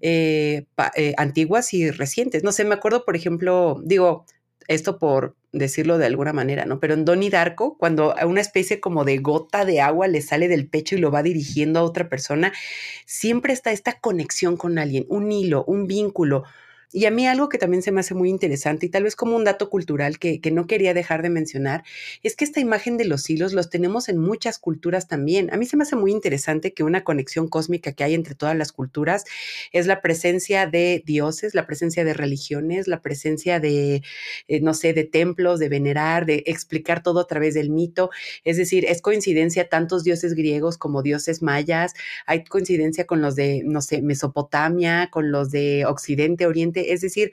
[0.00, 0.66] eh,
[0.96, 2.42] eh, antiguas y recientes.
[2.42, 4.26] No sé, me acuerdo, por ejemplo, digo,
[4.68, 6.80] esto por decirlo de alguna manera, ¿no?
[6.80, 10.68] Pero en Donnie Darko, cuando una especie como de gota de agua le sale del
[10.68, 12.52] pecho y lo va dirigiendo a otra persona,
[13.06, 16.44] siempre está esta conexión con alguien, un hilo, un vínculo,
[16.92, 19.36] y a mí algo que también se me hace muy interesante y tal vez como
[19.36, 21.82] un dato cultural que, no quería dejar de mencionar,
[22.22, 25.52] es que esta imagen de los hilos los tenemos en muchas culturas también.
[25.52, 28.56] A mí se me hace muy interesante que una conexión cósmica que hay entre todas
[28.56, 29.24] las culturas
[29.72, 34.02] es la presencia de dioses, la presencia de religiones, la presencia de,
[34.48, 38.10] eh, no sé, de templos, de venerar, de explicar todo a través del mito.
[38.44, 41.94] Es decir, es coincidencia tantos dioses griegos como dioses mayas,
[42.26, 47.32] hay coincidencia con los de, no sé, Mesopotamia, con los de Occidente, Oriente es decir,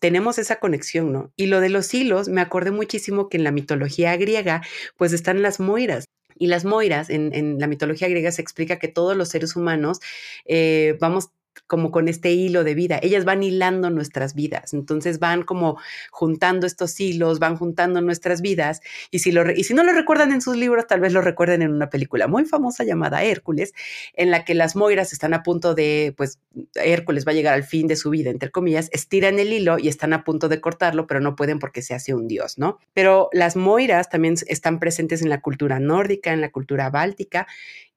[0.00, 1.32] tenemos esa conexión, ¿no?
[1.36, 4.62] Y lo de los hilos, me acordé muchísimo que en la mitología griega,
[4.96, 6.06] pues están las moiras.
[6.36, 10.00] Y las moiras, en, la mitología griega se explica que todos los seres humanos
[10.46, 11.28] eh, vamos
[11.70, 12.98] como con este hilo de vida.
[13.00, 15.78] Ellas van hilando nuestras vidas, entonces van como
[16.10, 18.80] juntando estos hilos, van juntando nuestras vidas
[19.12, 22.26] y si, no lo recuerdan en sus libros, tal vez lo recuerden en una película
[22.26, 23.72] muy famosa llamada Hércules,
[24.14, 26.40] en la que las moiras están a punto de, pues
[26.74, 29.86] Hércules va a llegar al fin de su vida, entre comillas, estiran el hilo y
[29.86, 32.80] están a punto de cortarlo, pero no pueden porque se hace un dios, ¿no?
[32.94, 37.46] Pero las moiras también están presentes en la cultura nórdica, en la cultura báltica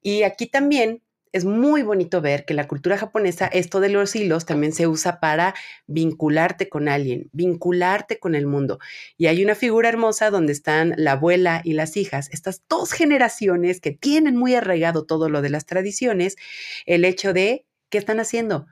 [0.03, 1.01] y aquí también
[1.33, 5.19] es muy bonito ver que la cultura japonesa, esto de los hilos también se usa
[5.19, 5.55] para
[5.87, 8.79] vincularte con alguien, vincularte con el mundo.
[9.17, 13.81] Y hay una figura hermosa donde están la abuela y las hijas, estas dos generaciones
[13.81, 16.35] que tienen muy arraigado todo lo de las tradiciones,
[16.85, 18.67] el hecho de, ¿qué están haciendo?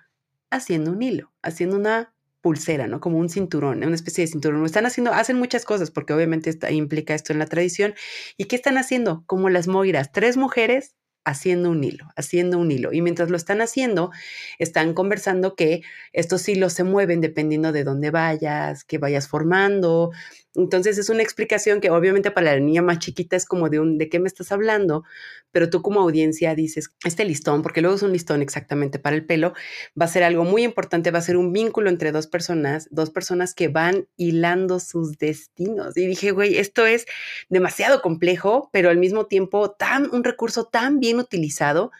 [0.51, 2.99] Haciendo un hilo, haciendo una pulsera, ¿no?
[2.99, 4.63] Como un cinturón, una especie de cinturón.
[4.65, 7.95] Están haciendo, hacen muchas cosas porque obviamente implica esto en la tradición.
[8.37, 9.23] ¿Y qué están haciendo?
[9.25, 12.93] Como las moiras, tres mujeres haciendo un hilo, haciendo un hilo.
[12.93, 14.11] Y mientras lo están haciendo,
[14.59, 15.81] están conversando que
[16.13, 20.11] estos hilos se mueven dependiendo de dónde vayas, que vayas formando,
[20.53, 23.97] entonces es una explicación que obviamente para la niña más chiquita es como de un,
[23.97, 25.03] ¿de qué me estás hablando?
[25.51, 29.25] Pero tú como audiencia dices, este listón, porque luego es un listón exactamente para el
[29.25, 29.53] pelo,
[29.99, 33.09] va a ser algo muy importante, va a ser un vínculo entre dos personas, dos
[33.11, 35.95] personas que van hilando sus destinos.
[35.95, 37.05] Y dije, güey, esto es
[37.49, 41.91] demasiado complejo, pero al mismo tiempo tan, un recurso tan bien utilizado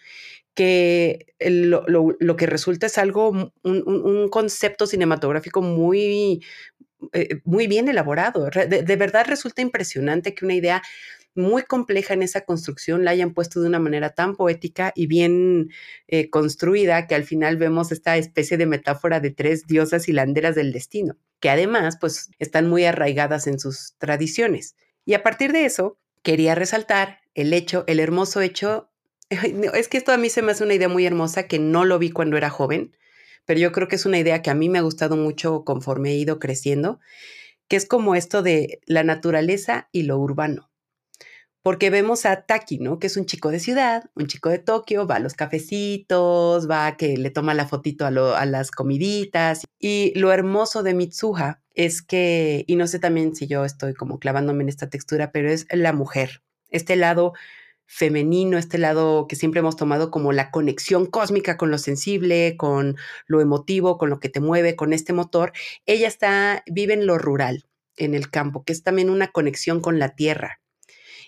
[0.54, 6.44] que lo, que resulta es algo, un, un, concepto cinematográfico muy,
[7.14, 8.50] eh, muy bien elaborado.
[8.50, 10.82] De, verdad resulta impresionante que una idea
[11.34, 15.70] muy compleja en esa construcción la hayan puesto de una manera tan poética y bien
[16.08, 20.74] eh, construida que al final vemos esta especie de metáfora de tres diosas hilanderas del
[20.74, 24.76] destino, que además pues están muy arraigadas en sus tradiciones.
[25.06, 28.90] Y a partir de eso, quería resaltar el hecho, el hermoso hecho,
[29.30, 31.98] es que esto a mí se me hace una idea muy hermosa que no lo
[31.98, 32.96] vi cuando era joven,
[33.46, 36.12] pero yo creo que es una idea que a mí me ha gustado mucho conforme
[36.12, 37.00] he ido creciendo,
[37.68, 40.70] que es como esto de la naturaleza y lo urbano.
[41.64, 42.98] Porque vemos a Taki, ¿no?
[42.98, 46.88] Que es un chico de ciudad, un chico de Tokio, va a los cafecitos, va
[46.88, 49.66] a que le toma la fotito a, a las comiditas.
[49.80, 54.18] Y lo hermoso de Mitsuha es que, y no sé también si yo estoy como
[54.20, 56.42] clavándome en esta textura, pero es la mujer.
[56.70, 57.34] Este lado
[57.94, 62.96] femenino, este lado que siempre hemos tomado como la conexión cósmica con lo sensible, con
[63.28, 65.52] lo emotivo, con lo que te mueve, con este motor,
[65.86, 67.66] ella está, vive en lo rural,
[67.98, 70.62] en el campo, que es también una conexión con la tierra.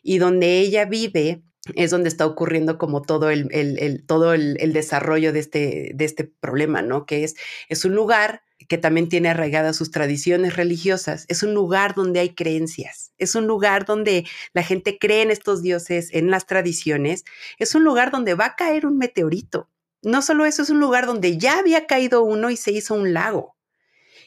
[0.01, 1.43] Y donde ella vive
[1.75, 6.81] es donde está ocurriendo como todo el, todo el, desarrollo de este, de este problema,
[6.81, 7.05] ¿no?
[7.05, 7.35] Que es,
[7.67, 12.29] es un lugar que también tiene arraigadas sus tradiciones religiosas, es un lugar donde hay
[12.29, 17.23] creencias, es un lugar donde la gente cree en estos dioses, en las tradiciones,
[17.57, 19.69] es un lugar donde va a caer un meteorito.
[20.01, 23.13] No solo eso, es un lugar donde ya había caído uno y se hizo un
[23.13, 23.55] lago.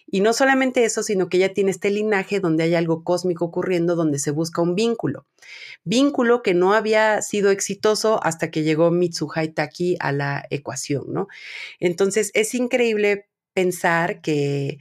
[0.08, 3.96] Y no solamente eso, sino que ya tiene este linaje donde hay algo cósmico ocurriendo,
[3.96, 5.26] donde se busca un vínculo.
[5.84, 11.26] Vínculo que no había sido exitoso hasta que llegó Mitsuhai Taki a la ecuación, ¿no?
[11.80, 14.78] Entonces es increíble pensar que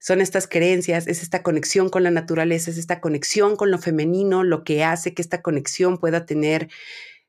[0.00, 4.42] son estas creencias, es esta conexión con la naturaleza, es esta conexión con lo femenino,
[4.42, 6.68] lo que hace que esta conexión pueda tener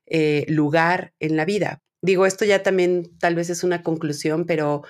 [0.06, 1.82] eh, lugar en la vida.
[2.02, 4.82] Digo, esto ya también tal vez es una conclusión, pero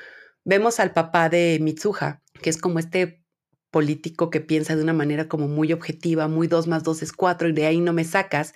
[0.45, 3.23] vemos al papá de Mitsuha, que es como este
[3.71, 7.49] político que piensa de una manera como muy objetiva, muy dos más dos es cuatro
[7.49, 8.55] y de ahí no me sacas.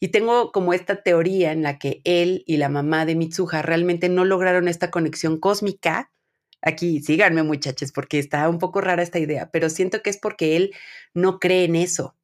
[0.00, 4.08] Y tengo como esta teoría en la que él y la mamá de Mitsuha realmente
[4.08, 6.10] no lograron esta conexión cósmica.
[6.62, 10.56] Aquí, síganme muchachos, porque está un poco rara esta idea, pero siento que es porque
[10.56, 10.72] él
[11.14, 12.16] no cree en eso.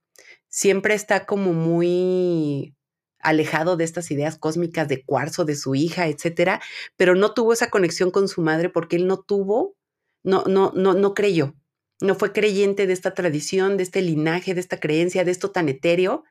[0.49, 2.75] Siempre está como muy
[3.21, 6.61] alejado de estas ideas cósmicas de cuarzo de su hija, etcétera,
[6.97, 9.75] pero no tuvo esa conexión con su madre porque él no tuvo,
[10.23, 11.55] no, no, no, no creyó,
[12.01, 15.69] no fue creyente de esta tradición, de este linaje, de esta creencia, de esto tan
[15.69, 16.25] etéreo.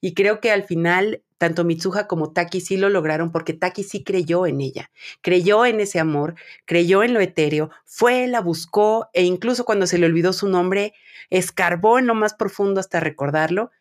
[0.00, 4.02] Y creo que al final tanto Mitsuha como Taki sí lo lograron porque Taki sí
[4.02, 9.24] creyó en ella, creyó en ese amor, creyó en lo etéreo, fue, la buscó e
[9.24, 10.94] incluso cuando se le olvidó su nombre,
[11.28, 13.72] escarbó en lo más profundo hasta recordarlo.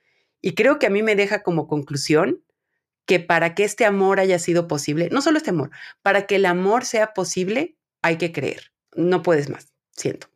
[0.42, 2.44] Y creo que a mí me deja como conclusión
[3.06, 5.72] que para que este amor haya sido posible, no solo este amor,
[6.02, 8.74] para que el amor sea posible, hay que creer.
[8.94, 10.33] No puedes más, siento.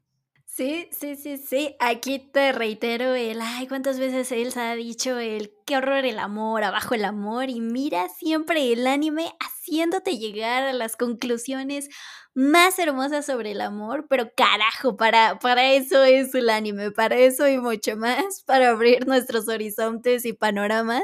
[0.57, 1.75] Sí, sí, sí, sí.
[1.79, 6.63] Aquí te reitero el, ay, cuántas veces Elsa ha dicho el, qué horror el amor,
[6.63, 11.89] abajo el amor, y mira siempre el anime haciéndote llegar a las conclusiones
[12.33, 17.47] más hermosas sobre el amor, pero carajo, para, para eso es el anime, para eso
[17.47, 21.03] y mucho más, para abrir nuestros horizontes y panoramas.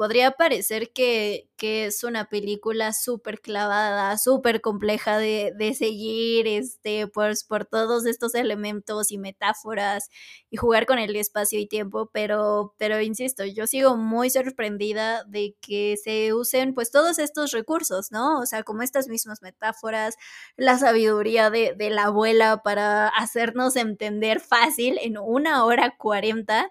[0.00, 7.44] Podría parecer que, es una película súper clavada, súper compleja de, de, seguir, este, pues,
[7.44, 10.08] por todos estos elementos y metáforas
[10.48, 15.54] y jugar con el espacio y tiempo, pero, pero insisto, yo sigo muy sorprendida de
[15.60, 18.40] que se usen pues todos estos recursos, ¿no?
[18.40, 20.16] O sea, como estas mismas metáforas,
[20.56, 26.70] la sabiduría de, de la abuela para hacernos entender fácil en una hora cuarenta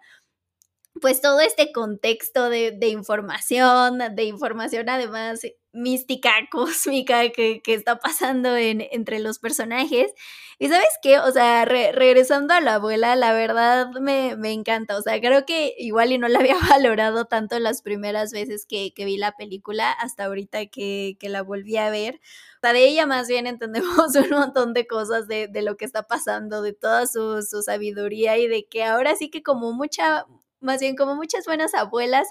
[1.02, 5.42] pues todo este contexto de, de, información, de información además
[5.74, 10.14] mística, cósmica que, que está pasando en, entre los personajes.
[10.62, 15.02] Y sabes qué, o sea, regresando a la abuela, la verdad me, me, encanta, o
[15.02, 19.06] sea, creo que igual y no la había valorado tanto las primeras veces que, que
[19.06, 22.16] vi la película, hasta ahorita que, que, la volví a ver.
[22.58, 25.86] O sea, de ella más bien entendemos un montón de cosas de, de lo que
[25.86, 30.26] está pasando, de toda su, su sabiduría y de que ahora sí que como mucha,
[30.62, 32.28] más bien como muchas buenas abuelas,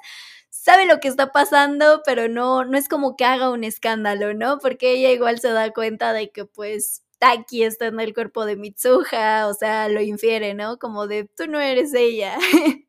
[0.50, 4.58] sabe lo que está pasando, pero no, no es como que haga un escándalo, ¿no?
[4.58, 8.56] Porque ella igual se da cuenta de que pues Taki está en el cuerpo de
[8.56, 10.78] Mitsuha, o sea, lo infiere, ¿no?
[10.78, 12.36] Como de, tú no eres ella.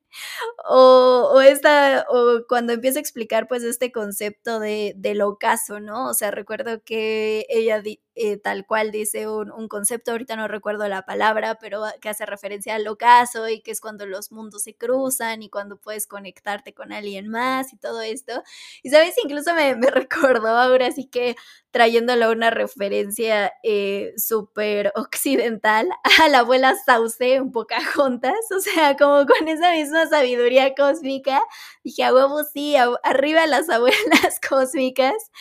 [0.70, 6.10] o, o, esta, o cuando empieza a explicar pues este concepto de, del ocaso, ¿no?
[6.10, 7.82] O sea, recuerdo que ella
[8.22, 12.26] eh, tal cual dice un, un, concepto, ahorita no recuerdo la palabra, pero que hace
[12.26, 16.74] referencia al ocaso y que es cuando los mundos se cruzan y cuando puedes conectarte
[16.74, 18.44] con alguien más y todo esto.
[18.84, 21.38] Y sabes, incluso me, me recordó ahora, así que
[21.72, 25.88] trayéndolo una referencia eh, súper occidental
[26.20, 27.54] a la abuela Sauce, un
[27.96, 31.42] juntas, o sea, como con esa misma sabiduría cósmica,
[31.84, 35.32] dije, a huevo sí, arriba las abuelas cósmicas,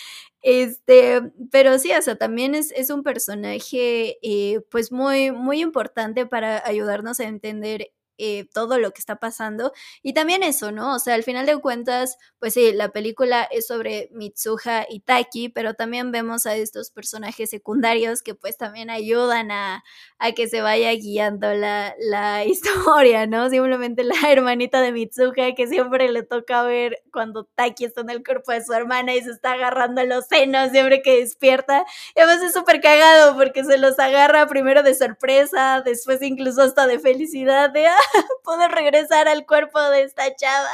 [0.42, 1.20] este,
[1.50, 6.64] pero sí, o sea, también es, es un personaje eh, pues muy, muy importante para
[6.66, 9.72] ayudarnos a entender eh, todo lo que está pasando.
[10.02, 10.94] Y también eso, ¿no?
[10.94, 15.48] O sea, al final de cuentas, pues sí, la película es sobre Mitsuha y Taki,
[15.48, 19.84] pero también vemos a estos personajes secundarios que pues también ayudan a,
[20.18, 23.48] a que se vaya guiando la, la historia, ¿no?
[23.50, 28.24] Simplemente la hermanita de Mitsuha que siempre le toca ver cuando Taki está en el
[28.24, 31.84] cuerpo de su hermana y se está agarrando los senos siempre que despierta.
[32.14, 36.86] Y además es súper cagado porque se los agarra primero de sorpresa, después incluso hasta
[36.86, 37.96] de felicidad, ah,
[38.44, 40.68] poder regresar al cuerpo de esta chava.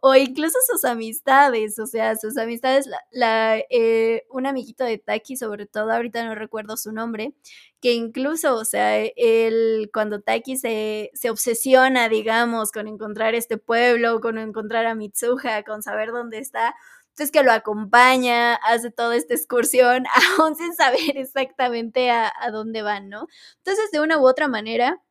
[0.00, 5.66] O incluso sus amistades, o sea, sus amistades, la, eh, un amiguito de Taki, sobre
[5.66, 7.34] todo, ahorita no recuerdo su nombre,
[7.80, 14.20] que incluso, o sea, él, cuando Taki se, se obsesiona, digamos, con encontrar este pueblo,
[14.20, 16.74] con encontrar a Mitsuha, con saber dónde está,
[17.16, 20.04] entonces que lo acompaña, hace toda esta excursión,
[20.38, 23.26] aún sin saber exactamente a, a, dónde van, ¿no?
[23.56, 25.02] Entonces, de una u otra manera,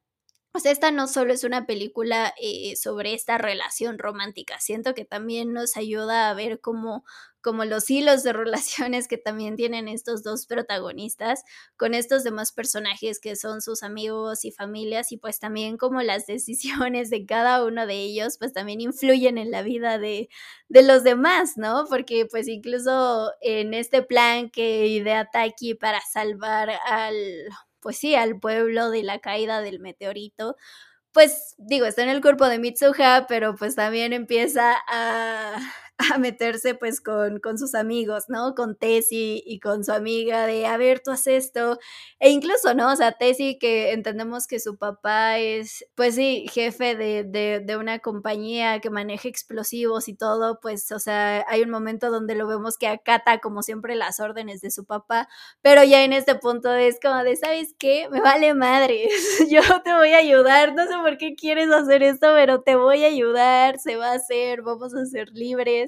[0.59, 5.53] sea, esta no solo es una película eh, sobre esta relación romántica, siento que también
[5.53, 7.03] nos ayuda a ver cómo,
[7.41, 11.43] como los hilos de relaciones que también tienen estos dos protagonistas
[11.77, 16.25] con estos demás personajes que son sus amigos y familias y pues también como las
[16.27, 20.29] decisiones de cada uno de ellos pues también influyen en la vida de,
[20.69, 21.85] de los demás, ¿no?
[21.89, 27.15] Porque pues incluso en este plan que idea Taki para salvar al
[27.85, 30.55] pues sí, al pueblo de la caída del meteorito,
[31.13, 35.57] pues digo, está en el cuerpo de Mitsuha, pero pues también empieza a
[35.97, 38.53] a meterse pues con, con sus amigos, ¿no?
[38.55, 41.79] Con Tessie y con su amiga de, a ver, tú haces esto.
[42.19, 42.91] E incluso, ¿no?
[42.91, 47.77] O sea, Tessie que entendemos que su papá es, pues sí, jefe de, de, de
[47.77, 52.47] una compañía que maneja explosivos y todo, pues, o sea, hay un momento donde lo
[52.47, 55.27] vemos que acata como siempre las órdenes de su papá,
[55.61, 58.07] pero ya en este punto es como de, ¿sabes qué?
[58.09, 59.07] Me vale madre,
[59.49, 63.03] yo te voy a ayudar, no sé por qué quieres hacer esto, pero te voy
[63.03, 65.84] a ayudar, se va a hacer, vamos a ser libres.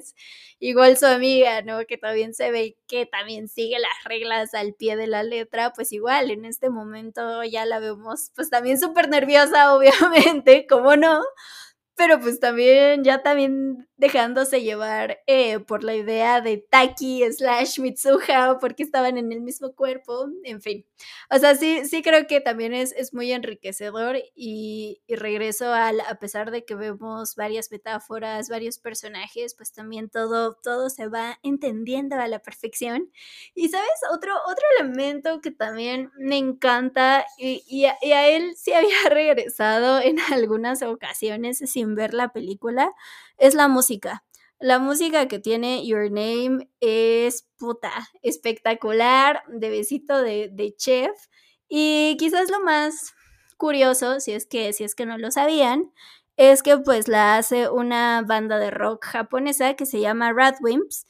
[0.60, 1.84] Igual su amiga, ¿no?
[1.86, 5.92] Que también se ve que también sigue las reglas al pie de la letra, pues
[5.92, 11.22] igual en este momento ya la vemos pues también súper nerviosa, obviamente, ¿cómo no?
[11.98, 18.58] pero pues también, ya también dejándose llevar eh, por la idea de Taki slash Mitsuha,
[18.60, 20.86] porque estaban en el mismo cuerpo, en fin.
[21.30, 26.00] O sea, sí, sí creo que también es, es muy enriquecedor y, y regreso al,
[26.00, 31.40] a pesar de que vemos varias metáforas, varios personajes, pues también todo, todo se va
[31.42, 33.10] entendiendo a la perfección.
[33.56, 38.54] Y sabes, otro, otro elemento que también me encanta y, y, a, y a él
[38.56, 42.92] sí había regresado en algunas ocasiones, sin ver la película
[43.38, 43.68] es la
[44.60, 51.12] La música que tiene Your Name es puta, espectacular, de besito de, de chef.
[51.68, 53.14] Y quizás lo más
[53.56, 55.92] curioso, si es que, si es que no lo sabían,
[56.36, 61.04] es que pues la hace una banda de rock japonesa que se llama Radwimps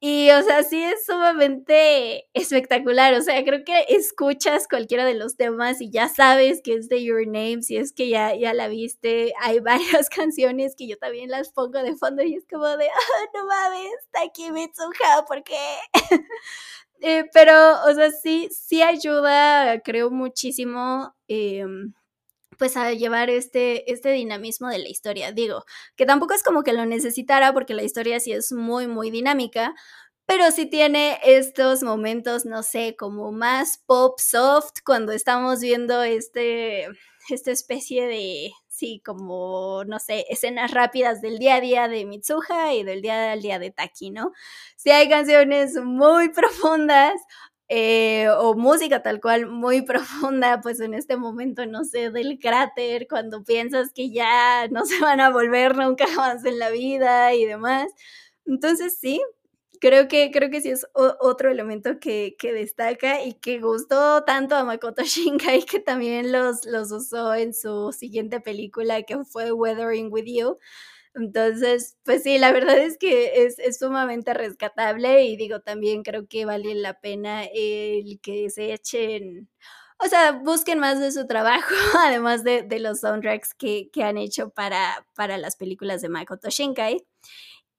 [0.00, 3.14] y, o sea, sí es sumamente espectacular.
[3.14, 7.02] O sea, creo que escuchas cualquiera de los temas y ya sabes que es de
[7.02, 9.32] Your Name, si es que ya, ya la viste.
[9.40, 13.38] Hay varias canciones que yo también las pongo de fondo y es como de, oh,
[13.38, 15.76] no mames, Taki Mitsuha, ¿por qué?
[17.00, 21.14] eh, pero, o sea, sí, sí ayuda, creo muchísimo.
[21.28, 21.64] Eh,
[22.58, 25.32] pues a llevar este, este dinamismo de la historia.
[25.32, 25.64] Digo,
[25.96, 29.74] que tampoco es como que lo necesitara porque la historia sí es muy, muy dinámica,
[30.26, 36.88] pero sí tiene estos momentos, no sé, como más pop soft cuando estamos viendo este,
[37.28, 42.74] esta especie de, sí, como, no sé, escenas rápidas del día a día de Mitsuha
[42.74, 44.32] y del día al día de Taki, ¿no?
[44.76, 47.14] Sí hay canciones muy profundas
[47.68, 53.06] eh, o música tal cual muy profunda, pues en este momento, no sé, del cráter,
[53.08, 57.44] cuando piensas que ya no se van a volver nunca más en la vida y
[57.46, 57.88] demás.
[58.46, 59.20] Entonces sí,
[59.80, 64.56] creo que, creo que sí es otro elemento que, que, destaca y que gustó tanto
[64.56, 70.12] a Makoto Shinkai que también los, los usó en su siguiente película que fue Weathering
[70.12, 70.58] with You.
[71.14, 76.44] Entonces, pues sí, la verdad es que es, sumamente rescatable y digo, también creo que
[76.44, 79.48] vale la pena el que se echen,
[79.98, 81.68] o sea, busquen más de su trabajo,
[82.00, 86.50] además de, de los soundtracks que, que, han hecho para, para las películas de Makoto
[86.50, 87.06] Shinkai.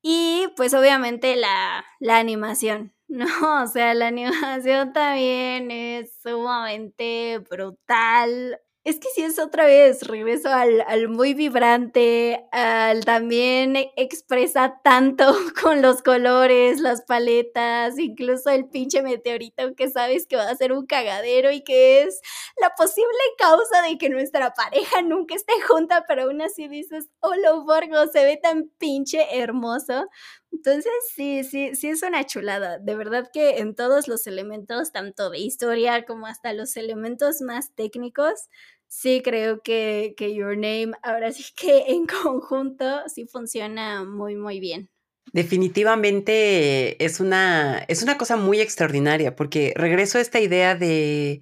[0.02, 3.64] Y pues obviamente la, la animación, ¿no?
[3.64, 8.60] O sea, la animación también es sumamente brutal.
[8.86, 15.26] Es que si es otra vez, regreso al, muy vibrante, al también expresa tanto
[15.60, 20.72] con los colores, las paletas, incluso el pinche meteorito que sabes que va a ser
[20.72, 22.22] un cagadero y que es
[22.62, 23.10] la posible
[23.40, 27.10] causa de que nuestra pareja nunca esté junta, pero aún así dices,
[27.44, 30.06] lo borgo, se ve tan pinche hermoso.
[30.52, 32.78] Entonces, sí, sí, sí es una chulada.
[32.80, 37.74] De verdad que en todos los elementos, tanto de historia como hasta los elementos más
[37.76, 38.48] técnicos,
[38.88, 44.60] sí creo que, que Your Name ahora sí que en conjunto sí funciona muy, muy
[44.60, 44.90] bien.
[45.34, 51.42] Definitivamente es una, es una cosa muy extraordinaria porque regreso a esta idea de,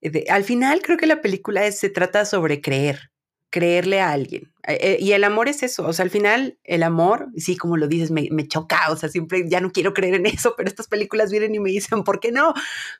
[0.00, 3.10] de al final creo que la película es, se trata sobre creer,
[3.50, 4.52] creerle a alguien.
[4.66, 7.88] Eh, y el amor es eso, o sea, al final el amor, sí, como lo
[7.88, 10.88] dices, me, me, choca, o sea, siempre ya no quiero creer en eso, pero estas
[10.88, 12.54] películas vienen y me dicen, ¿por qué no?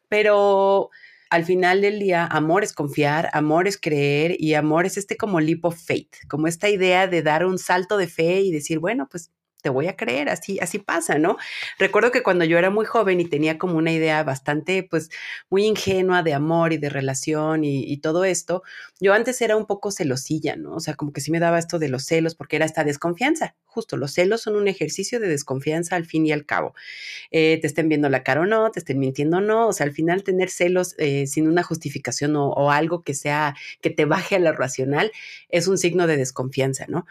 [0.08, 0.90] Pero
[1.30, 5.40] al final del día, amor es confiar, amor es creer y amor es este como
[5.40, 9.08] leap of faith, como esta idea de dar un salto de fe y decir, bueno,
[9.10, 9.30] pues
[9.62, 11.36] te voy a creer, así, así pasa, ¿no?
[11.78, 15.10] Recuerdo que cuando yo era muy joven y tenía como una idea bastante, pues,
[15.48, 18.62] muy ingenua de amor y de relación y, todo esto,
[18.98, 20.74] yo antes era un poco celosilla, ¿no?
[20.76, 23.54] O sea, como que sí me daba esto de los celos porque era esta desconfianza.
[23.66, 26.74] Justo, los celos son un ejercicio de desconfianza al fin y al cabo.
[27.30, 29.84] Eh, te estén viendo la cara o no, te estén mintiendo o no, o sea,
[29.86, 34.06] al final tener celos eh, sin una justificación o, o algo que sea, que te
[34.06, 35.12] baje a lo racional,
[35.50, 37.06] es un signo de desconfianza, ¿no?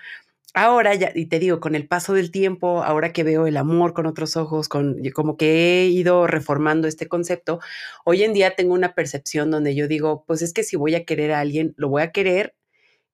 [0.54, 3.94] Ahora, ya, y te digo, con el paso del tiempo, ahora que veo el amor
[3.94, 7.60] con otros ojos, con, como que he ido reformando este concepto,
[8.06, 11.06] hoy en día tengo una percepción donde yo digo, pues es que si voy a
[11.06, 12.56] querer a alguien, lo voy a querer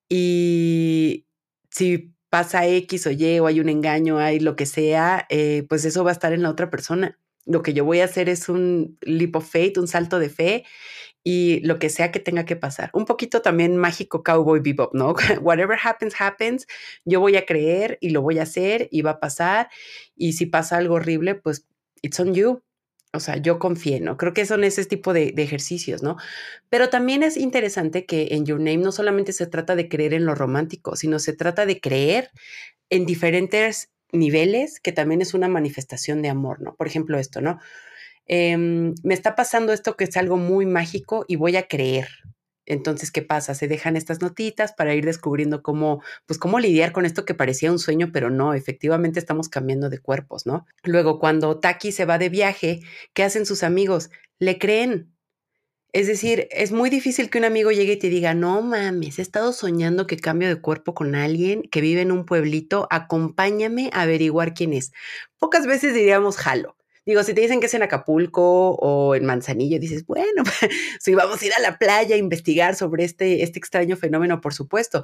[0.09, 1.25] y
[1.71, 5.85] si pasa X o Y o hay un engaño, hay lo que sea, eh, pues
[5.85, 7.19] eso va a estar en la otra persona.
[7.45, 10.65] Lo que yo voy a hacer es un leap of faith, un salto de fe
[11.27, 12.91] y lo que sea que tenga que pasar.
[12.93, 15.15] Un poquito también mágico cowboy bebop, ¿no?
[15.41, 16.67] Whatever happens, happens.
[17.03, 19.69] Yo voy a creer y lo voy a hacer y va a pasar.
[20.15, 21.67] Y si pasa algo horrible, pues
[22.03, 22.61] it's on you.
[23.11, 24.17] O sea, yo confío, ¿no?
[24.17, 26.17] Creo que son ese tipo de, de, ejercicios, ¿no?
[26.69, 30.25] Pero también es interesante que en Your Name no solamente se trata de creer en
[30.25, 32.29] lo romántico, sino se trata de creer
[32.91, 36.75] en diferentes niveles, que también es una manifestación de amor, ¿no?
[36.75, 37.59] Por ejemplo, esto, ¿no?
[38.27, 42.07] Em, me está pasando esto que es algo muy mágico y voy a creer.
[42.65, 43.53] Entonces, ¿qué pasa?
[43.53, 47.71] Se dejan estas notitas para ir descubriendo cómo, pues, cómo lidiar con esto que parecía
[47.71, 50.65] un sueño, pero no, efectivamente estamos cambiando de cuerpos, ¿no?
[50.83, 52.81] Luego, cuando Taki se va de viaje,
[53.13, 54.09] ¿qué hacen sus amigos?
[54.39, 55.11] Le creen.
[55.93, 59.21] Es decir, es muy difícil que un amigo llegue y te diga, no mames, he
[59.21, 64.01] estado soñando que cambio de cuerpo con alguien que vive en un pueblito, acompáñame a
[64.01, 64.91] averiguar quién es.
[65.39, 66.75] Pocas veces diríamos, jalo.
[67.05, 70.43] Digo, si te dicen que es en Acapulco o en Manzanillo, dices, bueno,
[70.99, 74.53] si vamos a ir a la playa a investigar sobre este, este extraño fenómeno, por
[74.53, 75.03] supuesto.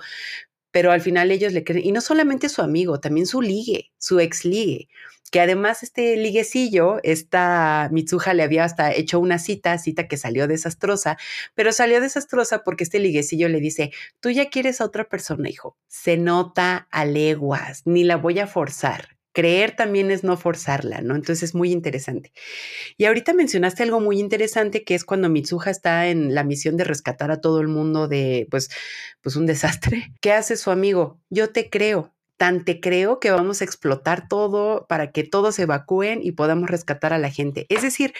[0.72, 4.20] Pero al final ellos le creen, y no solamente su amigo, también su ligue, su
[4.20, 4.88] ex ligue,
[5.32, 10.48] que además este liguecillo, esta Mitsuha le había hasta hecho una cita, cita que salió
[10.48, 11.18] desastrosa,
[11.56, 15.78] pero salió desastrosa porque este liguecillo le dice, tú ya quieres a otra persona, hijo,
[15.88, 21.16] se nota a leguas, ni la voy a forzar, creer también es no forzarla, ¿no?
[21.16, 22.32] Entonces es muy interesante.
[22.98, 26.84] Y ahorita mencionaste algo muy interesante que es cuando Mitsuha está en la misión de
[26.84, 28.70] rescatar a todo el mundo de, pues,
[29.22, 30.14] pues un desastre.
[30.22, 31.20] ¿Qué hace su amigo?
[31.30, 32.14] Yo te creo.
[32.38, 37.14] Tan te creo que vamos a explotar todo para que todos evacúen y podamos rescatar
[37.14, 37.68] a la gente.
[37.70, 38.14] Es decir,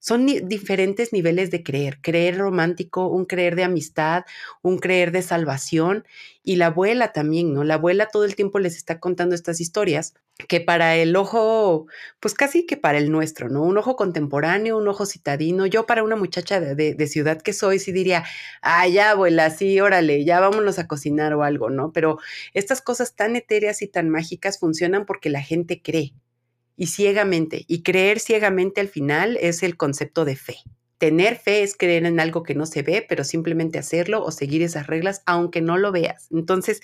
[0.00, 4.24] son diferentes niveles de creer, creer romántico, un creer de amistad,
[4.62, 6.04] un creer de salvación
[6.42, 7.64] y la abuela también, ¿no?
[7.64, 10.14] La abuela todo el tiempo les está contando estas historias
[10.48, 11.86] que para el ojo,
[12.18, 13.62] pues casi que para el nuestro, ¿no?
[13.62, 15.66] Un ojo contemporáneo, un ojo citadino.
[15.66, 18.24] Yo para una muchacha de, de ciudad que soy, sí diría,
[18.62, 21.92] ah, ya abuela, sí, órale, ya vámonos a cocinar o algo, ¿no?
[21.92, 22.18] Pero
[22.54, 26.14] estas cosas tan etéreas y tan mágicas funcionan porque la gente cree
[26.80, 27.66] y ciegamente.
[27.68, 30.56] Y creer ciegamente al final es el concepto de fe.
[30.96, 34.62] Tener fe es creer en algo que no se ve, pero simplemente hacerlo o seguir
[34.62, 36.28] esas reglas aunque no lo veas.
[36.30, 36.80] Entonces,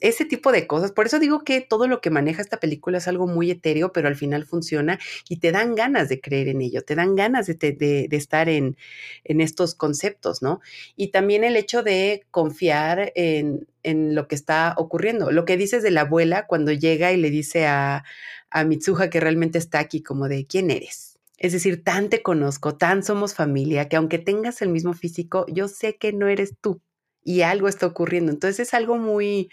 [0.00, 0.92] ese tipo de cosas.
[0.92, 4.08] Por eso digo que todo lo que maneja esta película es algo muy etéreo, pero
[4.08, 8.08] al final funciona y te dan ganas de creer en ello, te dan ganas de,
[8.10, 8.76] estar en,
[9.24, 10.60] en, estos conceptos, ¿no?
[10.96, 15.30] Y también el hecho de confiar en, en, lo que está ocurriendo.
[15.30, 18.04] Lo que dices de la abuela cuando llega y le dice a,
[18.50, 21.18] a Mitsuha que realmente está aquí, como de quién eres.
[21.38, 25.68] Es decir, tan te conozco, tan somos familia, que aunque tengas el mismo físico, yo
[25.68, 26.82] sé que no eres tú
[27.24, 28.30] y algo está ocurriendo.
[28.32, 29.50] Entonces es algo muy,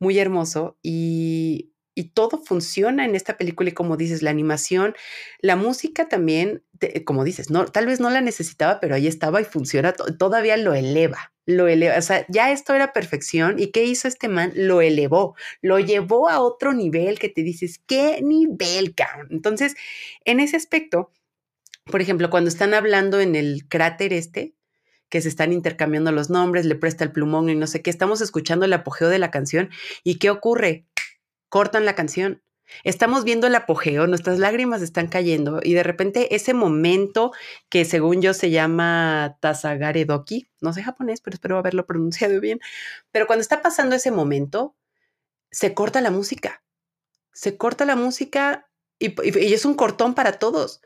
[0.00, 1.70] muy hermoso y,
[2.14, 4.94] todo funciona en esta película y como dices, la animación,
[5.40, 6.62] la música también,
[7.04, 10.74] como dices, no, tal vez no la necesitaba, pero ahí estaba y funciona, todavía lo
[10.74, 14.52] eleva, lo eleva, o sea, ya esto era perfección y ¿qué hizo este man?
[14.54, 19.28] Lo elevó, lo llevó a otro nivel que te dices, ¿qué nivel, cabrón?
[19.30, 19.74] Entonces,
[20.24, 21.10] en ese aspecto,
[21.84, 24.54] por ejemplo, cuando están hablando en el cráter este,
[25.10, 27.90] que se están intercambiando los nombres, le presta el plumón y no sé qué.
[27.90, 29.70] Estamos escuchando el apogeo de la canción
[30.04, 30.86] y ¿qué ocurre?
[31.50, 32.42] Cortan la canción.
[32.84, 37.32] Estamos viendo el apogeo, nuestras lágrimas están cayendo y de repente ese momento
[37.68, 42.60] que según yo se llama Tasagare Doki, no sé japonés, pero espero haberlo pronunciado bien,
[43.10, 44.76] pero cuando está pasando ese momento,
[45.50, 46.62] se corta la música.
[47.32, 50.80] Se corta la música y, y es un cortón para todos.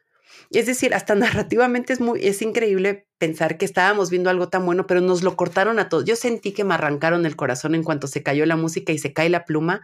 [0.50, 4.86] Es decir, hasta narrativamente es muy, es increíble pensar que estábamos viendo algo tan bueno,
[4.86, 6.04] pero nos lo cortaron a todos.
[6.04, 9.12] Yo sentí que me arrancaron el corazón en cuanto se cayó la música y se
[9.12, 9.80] cae la pluma.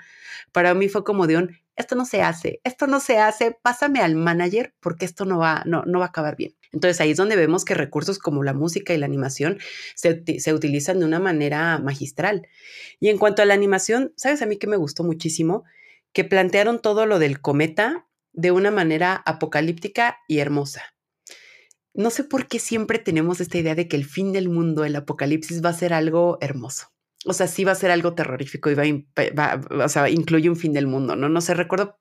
[0.53, 4.01] Para mí fue como de un, esto no se hace, esto no se hace, pásame
[4.01, 6.55] al manager porque esto no va, no, no va a acabar bien.
[6.73, 9.59] Entonces ahí es donde vemos que recursos como la música y la animación
[9.95, 12.47] se, se utilizan de una manera magistral.
[13.01, 15.65] Y en cuanto a la animación, ¿sabes a mí que me gustó muchísimo?
[16.13, 20.83] Que plantearon todo lo del cometa de una manera apocalíptica y hermosa.
[21.93, 24.97] No sé por qué siempre tenemos esta idea de que el fin del mundo, el
[24.97, 26.89] apocalipsis, va a ser algo hermoso.
[27.27, 30.73] O sea, sí va a ser algo terrorífico y va, o sea, incluye un fin
[30.73, 31.29] del mundo, ¿no?
[31.29, 31.99] No sé, recuerdo,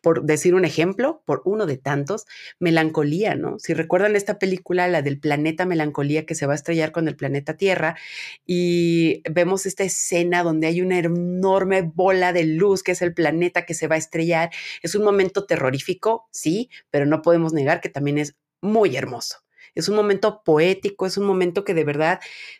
[0.00, 2.26] por decir un ejemplo, por uno de tantos,
[2.58, 3.60] melancolía, ¿no?
[3.60, 7.14] Si recuerdan esta película, la del planeta melancolía que se va a estrellar con el
[7.14, 7.96] planeta Tierra
[8.44, 13.66] y vemos esta escena donde hay una enorme bola de luz que es el planeta
[13.66, 14.50] que se va a estrellar.
[14.82, 19.45] Es un momento terrorífico, sí, pero no podemos negar que también es muy hermoso.
[19.76, 22.18] Es un momento poético, es un momento que de verdad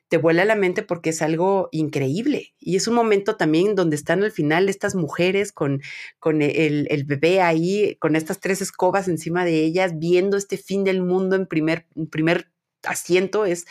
[0.08, 2.54] te vuela la mente porque es algo increíble.
[2.60, 5.80] Y es un momento también donde están al final estas mujeres con,
[6.20, 10.84] con el, el bebé ahí, con estas tres escobas encima de ellas, viendo este fin
[10.84, 12.52] del mundo en primer, primer
[12.84, 13.64] asiento es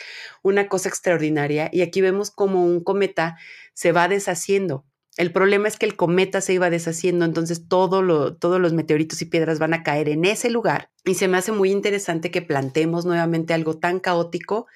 [0.44, 1.70] una cosa extraordinaria.
[1.72, 3.38] Y aquí vemos como un cometa
[3.74, 4.86] se va deshaciendo.
[5.18, 9.60] El problema es que el cometa se iba deshaciendo, entonces todos los meteoritos y piedras
[9.60, 10.92] van a caer en ese lugar.
[11.06, 14.68] Y se me hace muy interesante que plantemos nuevamente algo tan caótico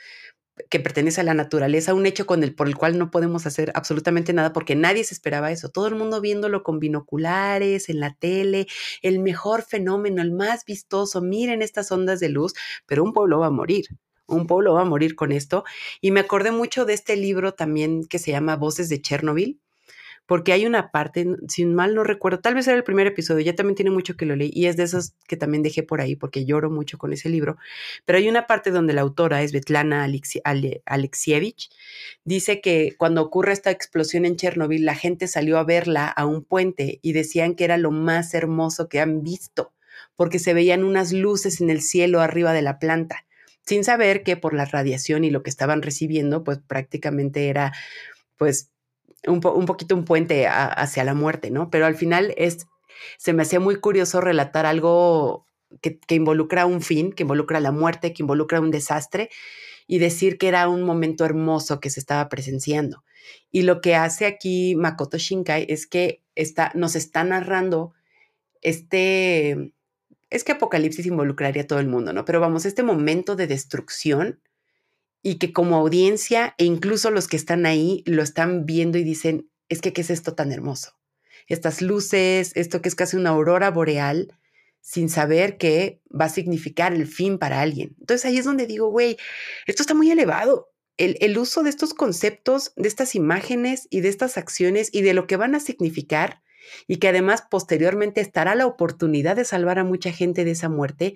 [0.69, 3.71] que pertenece a la naturaleza, un hecho con el, por el cual no podemos hacer
[3.75, 5.69] absolutamente nada porque nadie se esperaba eso.
[5.69, 8.67] Todo el mundo viéndolo con binoculares, en la tele,
[9.01, 11.21] el mejor fenómeno, el más vistoso.
[11.21, 12.53] Miren estas ondas de luz,
[12.85, 13.85] pero un pueblo va a morir
[14.29, 15.63] un pueblo va a morir con esto.
[16.01, 19.59] Y me acordé mucho de este libro también que se llama Voces de Chernobyl,
[20.29, 23.55] porque hay una parte, sin mal no recuerdo, tal vez era el primer episodio, ya
[23.55, 26.15] también tiene mucho que lo leí, y es de esos que también dejé por ahí
[26.15, 27.57] porque lloro mucho con ese libro,
[28.05, 30.07] pero hay una parte donde la autora es Betlana
[30.85, 31.71] Alexievich,
[32.25, 36.43] dice que cuando ocurre esta explosión en Chernobyl, la gente salió a verla a un
[36.43, 39.73] puente y decían que era lo más hermoso que han visto,
[40.15, 43.25] porque se veían unas luces en el cielo arriba de la planta
[43.65, 47.71] sin saber que por la radiación y lo que estaban recibiendo, pues prácticamente era,
[48.35, 48.71] pues,
[49.27, 51.69] un, poquito un puente hacia la muerte, ¿no?
[51.69, 52.67] Pero al final es,
[53.17, 55.45] se me hacía muy curioso relatar algo
[55.81, 59.29] que, que involucra un fin, que involucra la muerte, que involucra un desastre,
[59.87, 63.03] y decir que era un momento hermoso que se estaba presenciando.
[63.51, 67.93] Y lo que hace aquí Makoto Shinkai es que está, nos está narrando
[68.61, 69.73] este,
[70.29, 72.25] es que Apocalipsis involucraría a todo el mundo, ¿no?
[72.25, 74.39] Pero vamos, este momento de destrucción
[75.21, 79.49] y que como audiencia e incluso los que están ahí lo están viendo y dicen,
[79.67, 80.93] es que, ¿qué es esto tan hermoso?
[81.47, 84.37] Estas luces, esto que es casi una aurora boreal,
[84.81, 87.95] sin saber que va a significar el fin para alguien.
[87.99, 89.17] Entonces ahí es donde digo, güey,
[89.67, 90.71] esto está muy elevado.
[90.97, 95.13] El, el, uso de estos conceptos, de estas imágenes y de estas acciones y de
[95.13, 96.41] lo que van a significar
[96.87, 101.15] y que además posteriormente estará la oportunidad de salvar a mucha gente de esa muerte,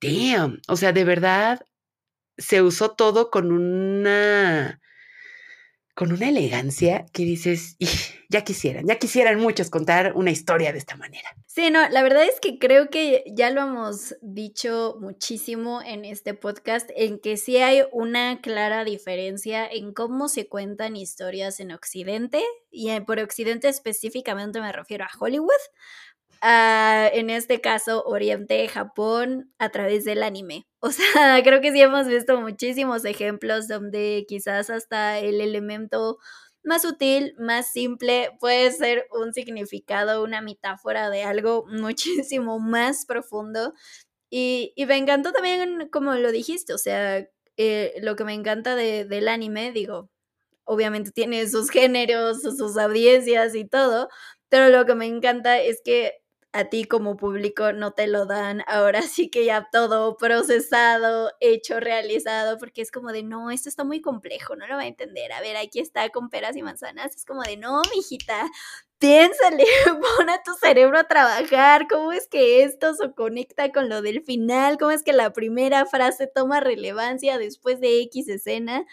[0.00, 1.60] damn, o sea, de verdad
[2.40, 4.80] se usó todo con una
[6.00, 7.76] con una elegancia que dices,
[8.30, 11.36] ya quisieran, ya quisieran muchos contar una historia de esta manera.
[11.44, 16.32] Sí, no, la verdad es que creo que ya lo hemos dicho muchísimo en este
[16.32, 22.42] podcast, en que sí hay una clara diferencia en cómo se cuentan historias en Occidente,
[22.70, 25.50] y por Occidente específicamente me refiero a Hollywood,
[26.42, 30.66] en este caso Oriente, Japón, a través del anime.
[30.82, 36.18] O sea, creo que sí hemos visto muchísimos ejemplos donde quizás hasta el elemento
[36.62, 43.74] más sutil, más simple, puede ser un significado, una metáfora de algo muchísimo más profundo.
[44.30, 47.26] Y, y me encantó también, como lo dijiste, o sea,
[47.56, 50.10] eh, lo que me encanta de, del anime, digo,
[50.64, 54.08] obviamente tiene sus géneros, sus audiencias y todo,
[54.48, 56.14] pero lo que me encanta es que
[56.52, 61.78] a ti como público no te lo dan, ahora sí que ya todo procesado, hecho,
[61.78, 65.32] realizado, porque es como de, no, esto está muy complejo, no lo va a entender,
[65.32, 68.50] a ver, aquí está con peras y manzanas, es como de, no, mijita,
[68.98, 69.64] piénsale,
[70.18, 74.22] pon a tu cerebro a trabajar, cómo es que esto se conecta con lo del
[74.22, 78.84] final, cómo es que la primera frase toma relevancia después de X escena,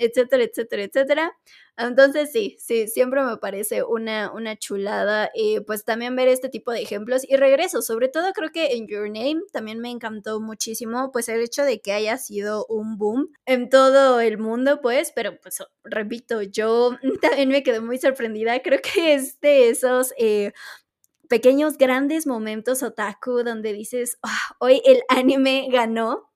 [0.00, 1.32] etcétera, etcétera, etcétera.
[1.76, 6.72] Entonces sí, sí, siempre me parece una, una chulada, eh, pues también ver este tipo
[6.72, 7.22] de ejemplos.
[7.28, 11.40] Y regreso, sobre todo creo que en Your Name también me encantó muchísimo, pues el
[11.40, 16.42] hecho de que haya sido un boom en todo el mundo, pues, pero pues repito,
[16.42, 20.12] yo también me quedé muy sorprendida, creo que es de esos...
[20.18, 20.52] Eh,
[21.28, 26.29] pequeños grandes momentos otaku donde dices, ah, hoy el anime ganó,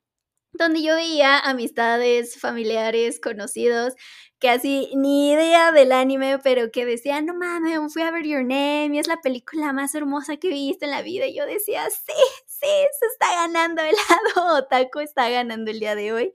[0.54, 3.94] donde yo veía amistades, familiares, conocidos,
[4.38, 8.42] que así ni idea del anime, pero que decían, no mames, fui a ver Your
[8.42, 11.26] Name es la película más hermosa que he visto en la vida.
[11.26, 12.12] Y yo decía, sí,
[12.46, 12.66] sí,
[13.00, 13.94] se está ganando el
[14.36, 16.34] lado otaku, está ganando el día de hoy.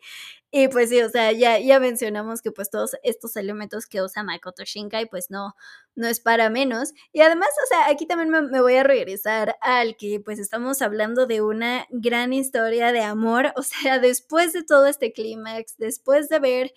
[0.51, 4.23] Y pues sí, o sea, ya, ya mencionamos que pues todos estos elementos que usa
[4.23, 5.55] Makoto Shinkai, pues no,
[5.95, 6.93] no es para menos.
[7.13, 10.81] Y además, o sea, aquí también me, me, voy a regresar al que pues estamos
[10.81, 13.53] hablando de una gran historia de amor.
[13.59, 16.73] O sea, después de todo este clímax, después de ver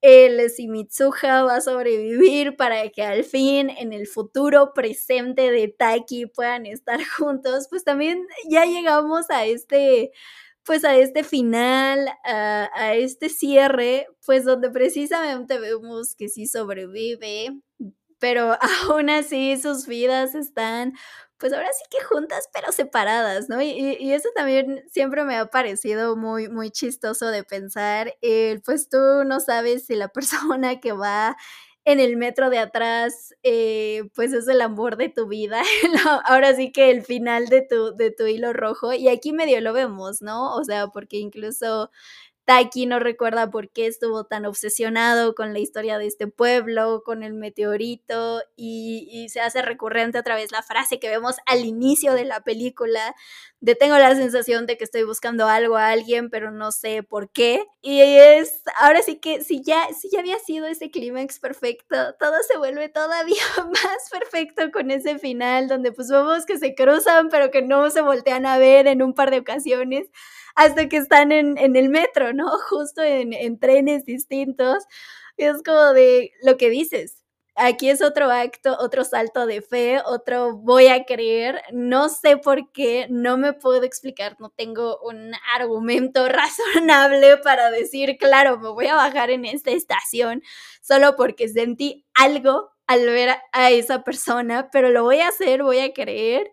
[0.00, 6.26] el Simitsuha va a sobrevivir para que al fin en el futuro presente de Taki
[6.26, 10.12] puedan estar juntos, pues también ya llegamos a este
[10.64, 17.60] pues a este final, a, este cierre, pues donde precisamente vemos que sí sobrevive,
[18.18, 18.56] pero
[18.90, 20.94] aún así sus vidas están
[21.40, 23.62] pues ahora sí que juntas, pero separadas, ¿no?
[23.62, 28.14] Y, eso también siempre me ha parecido muy, muy chistoso de pensar,
[28.64, 30.08] pues tú no sabes si la
[30.58, 31.36] persona que va
[31.84, 35.62] en el metro de atrás, eh, pues es el amor de tu vida.
[36.24, 38.92] Ahora sí que el final de tu, de tu hilo rojo.
[38.92, 40.54] Y aquí medio lo vemos, ¿no?
[40.56, 41.90] O sea, porque incluso
[42.50, 47.22] Taki no recuerda por qué estuvo tan obsesionado con la historia de este pueblo, con
[47.22, 52.24] el meteorito, y, se hace recurrente otra vez la frase que vemos al inicio de
[52.24, 53.14] la película,
[53.60, 57.30] de tengo la sensación de que estoy buscando algo a alguien, pero no sé por
[57.30, 57.64] qué.
[57.82, 62.34] Y es, ahora sí que si ya, si ya había sido ese clímax perfecto, todo
[62.48, 67.52] se vuelve todavía más perfecto con ese final, donde pues vemos que se cruzan, pero
[67.52, 70.08] que no se voltean a ver en un par de ocasiones
[70.60, 72.50] hasta que están en, el metro, ¿no?
[72.68, 74.84] Justo en, en trenes distintos.
[75.38, 77.24] es como de lo que dices,
[77.56, 82.70] aquí es otro acto, otro salto de fe, otro voy a creer, no sé por
[82.72, 86.28] qué, no me puedo explicar, no tengo un argumento
[86.76, 90.42] razonable para decir, claro, me voy a bajar en esta estación
[90.82, 95.78] solo porque sentí algo al ver a esa persona, pero lo voy a hacer, voy
[95.78, 96.50] a creer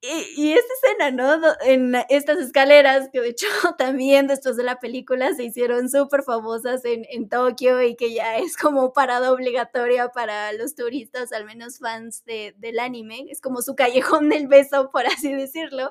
[0.00, 1.42] y, esta escena, ¿no?
[1.62, 3.46] En estas escaleras, que de hecho
[3.78, 8.38] también después de la película se hicieron súper famosas en, en, Tokio y que ya
[8.38, 13.26] es como parada obligatoria para los turistas, al menos fans de, del anime.
[13.28, 15.90] Es como su callejón del beso, por así decirlo,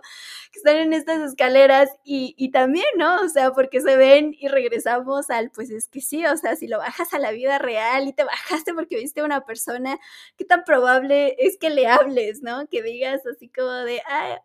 [0.53, 3.19] que están en estas escaleras y, y también, ¿no?
[3.21, 6.67] O sea, porque se ven y regresamos al, pues es que sí, o sea, si
[6.67, 9.99] lo bajas a la vida real y te bajaste porque viste a una persona,
[10.37, 12.67] ¿qué tan probable es que le hables, ¿no?
[12.69, 13.96] Que digas así como de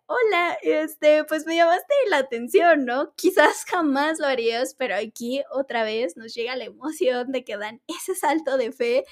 [0.07, 3.15] hola, este, pues me llamaste la atención, ¿no?
[3.17, 7.81] Quizás jamás lo harías, pero aquí otra vez nos llega la emoción de que dan
[7.89, 9.05] ese salto de fe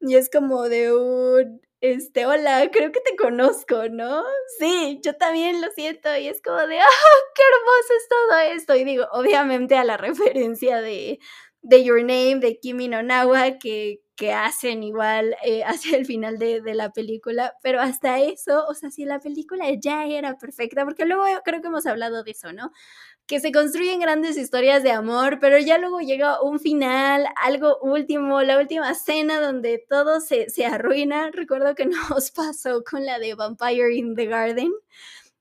[0.00, 4.24] y es como de un, este, hola, creo que te conozco, ¿no?
[4.58, 6.86] Sí, yo también lo siento y es como de, ¡ah,
[7.34, 8.76] qué hermoso es todo esto!
[8.76, 11.18] Y digo, obviamente a la referencia de,
[11.62, 16.38] de Your Name, de Kimi no Nawa, que, que hacen igual eh, hacia el final
[16.38, 20.84] de, de, la película, pero hasta eso, o sea, si la película ya era perfecta,
[20.84, 22.72] porque luego creo que hemos hablado de eso, ¿no?
[23.26, 28.42] Que se construyen grandes historias de amor, pero ya luego llega un final, algo último,
[28.42, 31.30] la última escena donde todo se, se arruina.
[31.32, 34.72] Recuerdo que nos pasó con la de Vampire in the Garden,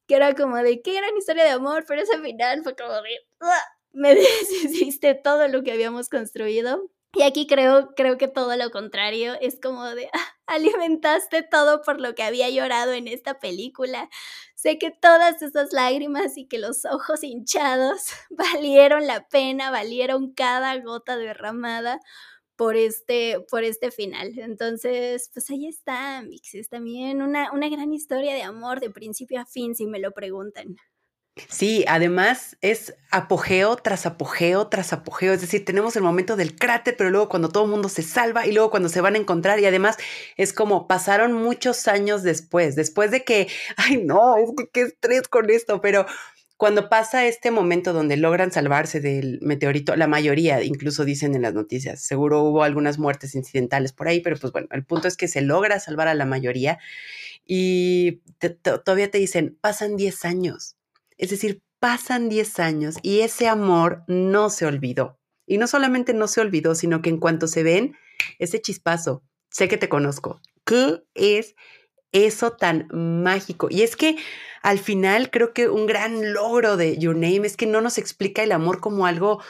[0.08, 3.20] que era como de qué gran historia de amor, pero ese final fue como de...
[3.94, 6.90] me deshiciste todo lo que habíamos construido.
[7.16, 12.02] Y aquí creo, creo que todo lo contrario, es como de, ah, alimentaste todo por
[12.02, 14.10] lo que había llorado en esta película.
[14.56, 20.78] Sé que todas esas lágrimas y que los ojos hinchados valieron la pena, valieron cada
[20.80, 22.00] gota derramada
[22.58, 24.38] por este, por este final.
[24.40, 29.46] Entonces, pues ahí está, Mixes, también una, una gran historia de amor de principio a
[29.46, 30.78] fin, si me lo preguntan.
[31.50, 36.96] Sí, además es apogeo tras apogeo tras apogeo, es decir, tenemos el momento del cráter,
[36.98, 39.60] pero luego cuando todo el mundo se salva y luego cuando se van a encontrar.
[39.60, 39.98] Y además
[40.38, 45.28] es como pasaron muchos años después, después de que, ay no, es que qué estrés
[45.28, 46.06] con esto, pero
[46.56, 51.54] cuando pasa este momento donde logran salvarse del meteorito, la mayoría incluso dicen en las
[51.54, 55.28] noticias, seguro hubo algunas muertes incidentales por ahí, pero pues bueno, el punto es que
[55.28, 56.80] se logra salvar a la mayoría.
[57.46, 58.22] Y
[58.64, 60.76] todavía te dicen, pasan 10 años
[61.18, 65.20] es decir, pasan 10 años y ese amor no se olvidó.
[65.46, 67.96] Y no solamente no se olvidó, sino que en cuanto se ven,
[68.40, 70.42] ese chispazo, sé que te conozco.
[70.66, 71.56] ¿Qué es
[72.12, 73.68] eso tan mágico?
[73.70, 74.18] Y es que
[74.64, 78.42] al final creo que un gran logro de Your Name es que no nos explica
[78.42, 79.42] el amor como algo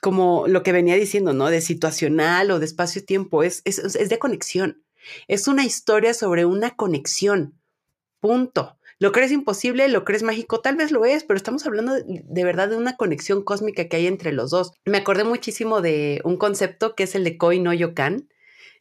[0.00, 1.48] como lo que venía diciendo, ¿no?
[1.48, 4.84] De situacional o de espacio-tiempo, es, es, es de conexión.
[5.26, 7.60] Es una historia sobre una conexión.
[8.20, 8.75] Punto.
[8.98, 9.88] ¿Lo crees imposible?
[9.88, 10.60] ¿Lo crees mágico?
[10.60, 14.06] Tal vez lo es, pero estamos hablando de, verdad de una conexión cósmica que hay
[14.06, 14.72] entre los dos.
[14.86, 18.26] Me acordé muchísimo de un concepto que es el de Koi no Yokan,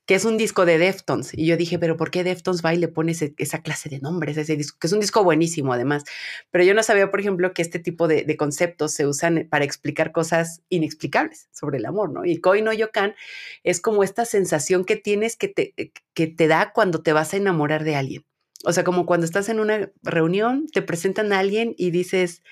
[0.05, 1.33] que es un disco de Deftones.
[1.33, 4.37] Y yo dije, pero ¿por qué Deftones va y le pone esa clase de nombres
[4.37, 4.77] ese disco?
[4.79, 6.05] Que es un disco buenísimo además.
[6.49, 10.13] Pero yo no sabía, por ejemplo, que este tipo de, conceptos se usan para explicar
[10.13, 12.23] cosas inexplicables sobre el amor, ¿no?
[12.23, 13.15] Y Koi no Yokan
[13.63, 15.73] es como esta sensación que tienes que te,
[16.13, 18.25] que te da cuando te vas a enamorar de alguien.
[18.65, 22.43] O sea, como cuando estás en una reunión, te presentan a alguien y dices,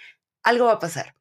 [0.43, 1.15] algo va a pasar,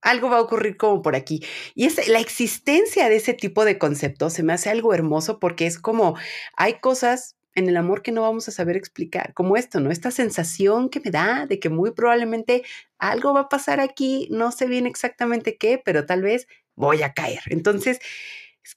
[0.00, 1.44] algo va a ocurrir como por aquí.
[1.74, 5.66] Y es la existencia de ese tipo de conceptos se me hace algo hermoso porque
[5.66, 6.16] es como
[6.56, 9.90] hay cosas en el amor que no vamos a saber explicar, como esto, ¿no?
[9.90, 12.62] Esta sensación que me da de que muy probablemente
[12.98, 17.12] algo va a pasar aquí, no sé bien exactamente qué, pero tal vez voy a
[17.12, 17.40] caer.
[17.46, 17.98] Entonces,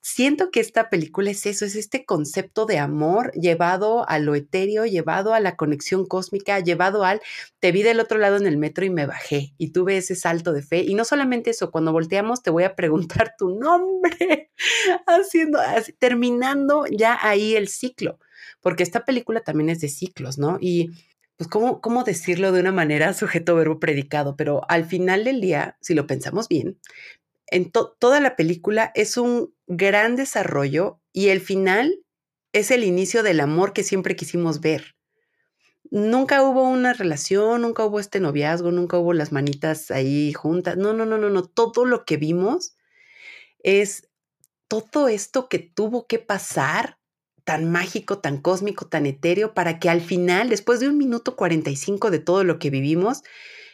[0.01, 4.85] siento que esta película es eso, es este concepto de amor llevado a lo etéreo,
[4.85, 7.21] llevado a la conexión cósmica, llevado al
[7.59, 10.53] te vi del otro lado en el metro y me bajé y tuve ese salto
[10.53, 10.81] de fe.
[10.81, 14.51] Y no solamente eso, cuando volteamos te voy a preguntar tu nombre,
[15.07, 15.59] haciendo,
[15.99, 18.19] terminando ya ahí el ciclo,
[18.61, 20.57] porque esta película también es de ciclos, ¿no?
[20.59, 20.91] Y
[21.37, 24.35] pues, ¿cómo, cómo decirlo de una manera sujeto, verbo, predicado?
[24.35, 26.77] Pero al final del día, si lo pensamos bien,
[27.47, 31.99] en toda la película es un gran desarrollo y el final
[32.53, 34.95] es el inicio del amor que siempre quisimos ver.
[35.91, 40.77] Nunca hubo una relación, nunca hubo este noviazgo, nunca hubo las manitas ahí juntas.
[40.77, 41.43] No, no, no, no, no.
[41.43, 42.75] Todo lo que vimos
[43.59, 44.09] es
[44.67, 46.97] todo esto que tuvo que pasar,
[47.43, 52.11] tan mágico, tan cósmico, tan etéreo, para que al final, después de un minuto 45
[52.11, 53.21] de todo lo que vivimos,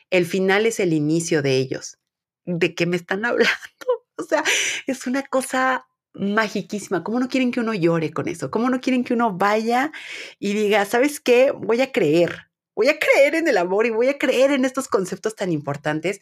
[0.09, 1.97] el final es el inicio de ellos.
[2.45, 4.00] ¿De qué me están hablando?
[4.21, 4.43] O sea,
[4.87, 7.03] es una cosa magiquísima.
[7.03, 8.51] ¿Cómo no quieren que uno llore con eso?
[8.51, 9.91] ¿Cómo no quieren que uno vaya
[10.39, 11.51] y diga, ¿sabes qué?
[11.51, 12.51] Voy a creer.
[12.75, 16.19] Voy a creer en el amor y voy a creer en estos conceptos tan importantes.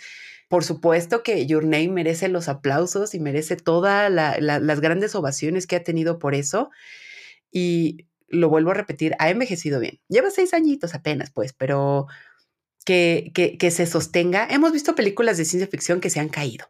[0.48, 5.76] Por supuesto que Your Name merece los aplausos y merece todas las grandes ovaciones que
[5.76, 6.72] ha tenido por eso.
[7.52, 10.00] Y lo vuelvo a repetir, ha envejecido bien.
[10.08, 12.08] Lleva seis añitos apenas, pues, pero
[12.86, 14.48] que, se sostenga.
[14.50, 16.66] Hemos visto películas de ciencia ficción que se han caído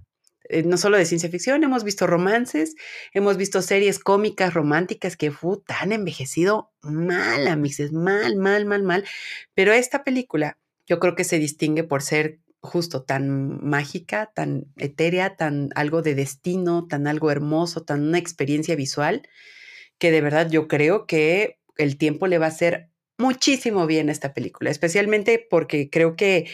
[0.49, 2.75] eh, no solo de ciencia ficción, hemos visto romances,
[3.13, 5.31] hemos visto series cómicas románticas que
[5.67, 9.05] han envejecido mal, amixes, mal, mal, mal, mal.
[9.53, 15.35] Pero esta película yo creo que se distingue por ser justo tan mágica, tan etérea,
[15.35, 19.29] tan algo de destino, tan algo hermoso, tan una experiencia visual,
[19.99, 22.89] que de verdad yo creo que el tiempo le va a hacer
[23.19, 26.47] muchísimo bien a esta película, especialmente porque creo que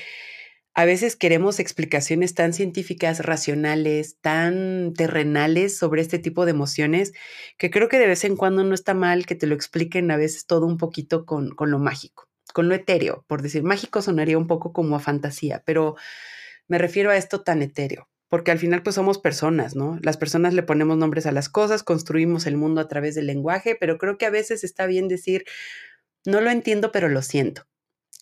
[0.76, 7.14] a veces queremos explicaciones tan científicas, racionales, tan terrenales sobre este tipo de emociones,
[7.58, 10.18] que creo que de vez en cuando no está mal que te lo expliquen a
[10.18, 14.38] veces todo un poquito con, con lo mágico, con lo etéreo, por decir, mágico sonaría
[14.38, 15.96] un poco como a fantasía, pero
[16.68, 19.98] me refiero a esto tan etéreo porque al final pues somos personas, ¿no?
[20.02, 23.78] Las personas le ponemos nombres a las cosas, construimos el mundo a través del lenguaje,
[23.80, 25.46] pero creo que a veces está bien decir,
[26.26, 27.66] no lo entiendo, pero lo siento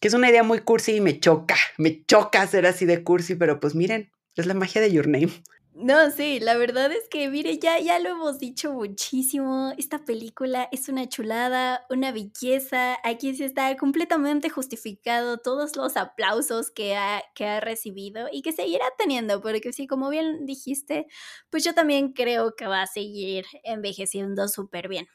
[0.04, 3.36] que es una idea muy cursi y me choca, me choca ser así de cursi,
[3.36, 5.32] pero pues miren, es la magia de Your Name.
[5.76, 9.72] No, sí, la verdad es que, mire, ya, ya lo hemos dicho muchísimo.
[9.78, 12.98] Esta película es una chulada, una belleza.
[13.06, 18.52] Aquí sí está completamente justificado todos los aplausos que ha, que ha recibido y que
[18.52, 21.08] seguirá teniendo, porque sí, como bien dijiste,
[21.50, 25.08] pues yo también creo que va a seguir envejeciendo súper bien.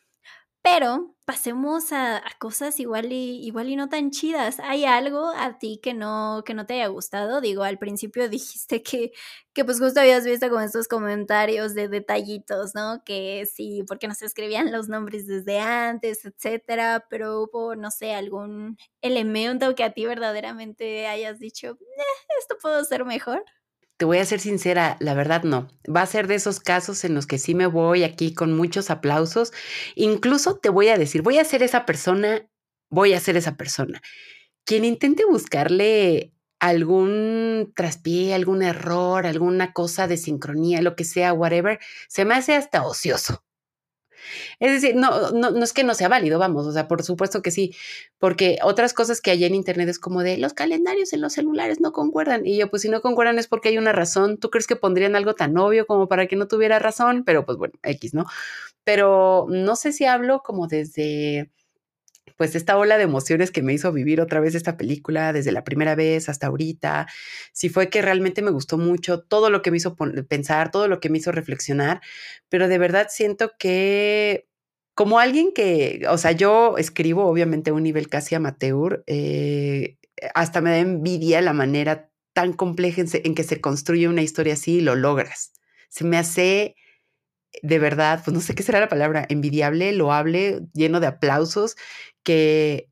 [0.71, 4.61] Pero pasemos a, cosas igual y, igual y no tan chidas.
[4.61, 7.41] ¿Hay algo a ti que no, que no te haya gustado?
[7.41, 9.13] Digo, al principio dijiste que,
[9.55, 13.03] que pues justo habías visto con estos comentarios de detallitos, ¿no?
[13.05, 18.13] Que sí, porque no se escribían los nombres desde antes, etcétera, pero hubo, no sé,
[18.15, 22.03] algún elemento que a ti verdaderamente hayas dicho, eh,
[22.41, 23.43] esto puedo ser mejor.
[23.99, 25.67] Te voy a ser sincera, la verdad no.
[25.95, 28.91] Va a ser de esos casos en los que sí me voy aquí con muchos
[28.91, 29.53] aplausos.
[29.97, 32.49] Incluso te voy a decir, voy a ser esa persona,
[32.91, 34.01] voy a ser esa persona.
[34.65, 41.81] Quien intente buscarle algún traspié, algún error, alguna cosa de sincronía, lo que sea, whatever,
[42.09, 43.45] se me hace hasta ocioso.
[44.61, 47.43] Es decir, no, no, no es que no sea válido, vamos, o sea, por supuesto
[47.43, 47.75] que sí,
[48.19, 51.81] porque otras cosas que hay en Internet es como de los calendarios en los celulares
[51.81, 52.47] no concuerdan.
[52.47, 54.39] Y yo, pues si no concuerdan es porque hay una razón.
[54.39, 57.25] ¿Tú crees que pondrían algo tan obvio como para que no tuviera razón?
[57.25, 58.27] Pero pues bueno, X, ¿no?
[58.85, 61.51] Pero no sé si hablo como desde
[62.37, 65.65] pues esta ola de emociones que me hizo vivir otra vez esta película desde la
[65.65, 67.07] primera vez hasta ahorita,
[67.53, 69.97] si fue que realmente me gustó mucho, todo lo que me hizo
[70.29, 72.01] pensar, todo lo que me hizo reflexionar,
[72.49, 74.49] pero de verdad siento que
[74.95, 79.97] como alguien que, o sea, yo escribo obviamente a un nivel casi amateur, eh,
[80.35, 84.79] hasta me da envidia la manera tan compleja en, que se construye una historia así
[84.79, 85.53] y lo logras.
[85.89, 86.77] Se me hace
[87.63, 91.77] de verdad, pues no sé qué será la palabra, envidiable, loable, lleno de aplausos,
[92.23, 92.91] que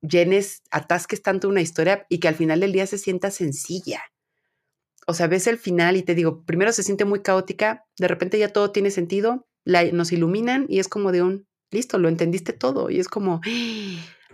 [0.00, 4.02] llenes, atasques tanto una historia y que al final del día se sienta sencilla.
[5.06, 8.38] O sea, ves el final y te digo, primero se siente muy caótica, de repente
[8.38, 12.90] ya todo tiene sentido, nos iluminan y es como de un, listo, lo entendiste todo.
[12.90, 13.40] Y es como,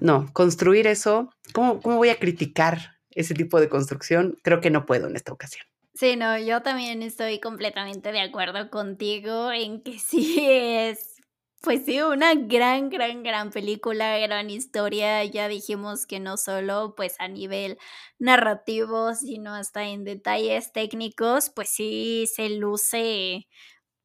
[0.00, 4.36] no, construir eso, ¿cómo, cómo voy a criticar ese tipo de construcción?
[4.42, 5.64] Creo que no puedo en esta ocasión.
[5.94, 11.16] Sí, no, yo también estoy completamente de acuerdo contigo en que sí es,
[11.62, 15.24] pues sí, una gran, gran, gran película, gran historia.
[15.24, 17.78] Ya dijimos que no solo pues a nivel
[18.18, 23.46] narrativo, sino hasta en detalles técnicos, pues sí se luce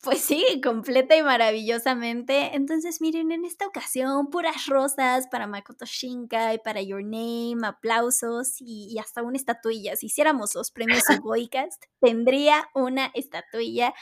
[0.01, 2.55] Pues sí, completa y maravillosamente.
[2.55, 8.97] Entonces, miren, en esta ocasión, puras rosas para Makoto Shinkai, para Your Name, aplausos y,
[8.97, 9.97] hasta una estatuilla.
[9.97, 13.93] Si hiciéramos los premios Sugoicast, tendría una estatuilla.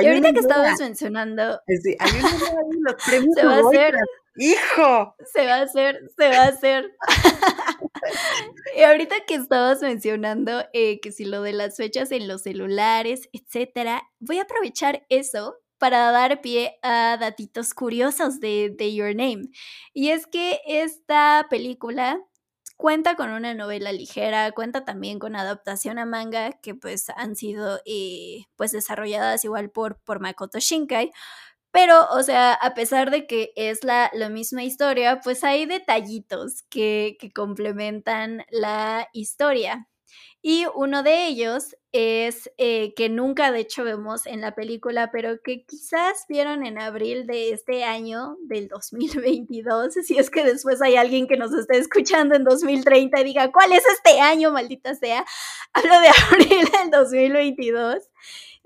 [0.00, 1.60] Y ahorita que estabas mencionando.
[1.66, 2.12] Sí, hay
[2.80, 3.94] los premios se va a hacer.
[4.38, 5.14] ¡Hijo!
[5.32, 6.90] Se va a hacer, se va a hacer.
[8.76, 13.30] y ahorita que estabas mencionando eh, que si lo de las fechas en los celulares,
[13.32, 19.48] etcétera, voy a aprovechar eso para dar pie a datitos curiosos de, Your Name.
[19.92, 22.20] Y es que esta película
[22.76, 27.80] cuenta con una novela ligera, cuenta también con adaptación a manga que pues han sido
[27.86, 31.12] eh, pues desarrolladas igual por, por Makoto Shinkai,
[31.76, 37.18] pero, o sea, a pesar de que es la, misma historia, pues hay detallitos que,
[37.34, 39.86] complementan la historia.
[40.42, 45.40] Y uno de ellos es eh, que nunca de hecho vemos en la película, pero
[45.42, 50.96] que quizás vieron en abril de este año, del 2022, si es que después hay
[50.96, 55.24] alguien que nos esté escuchando en 2030 y diga, ¿cuál es este año, maldita sea?
[55.72, 58.02] Hablo de abril del 2022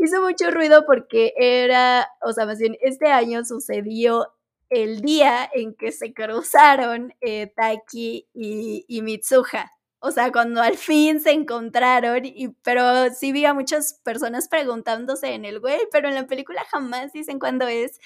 [0.03, 4.33] hizo mucho ruido porque era, o sea, más bien, este año sucedió
[4.71, 9.71] el día en que se cruzaron eh, Taki y, y, Mitsuha.
[10.03, 15.35] O sea, cuando al fin se encontraron, y, pero sí vi a muchas personas preguntándose
[15.35, 17.99] en el güey, pero en la película jamás dicen cuándo es.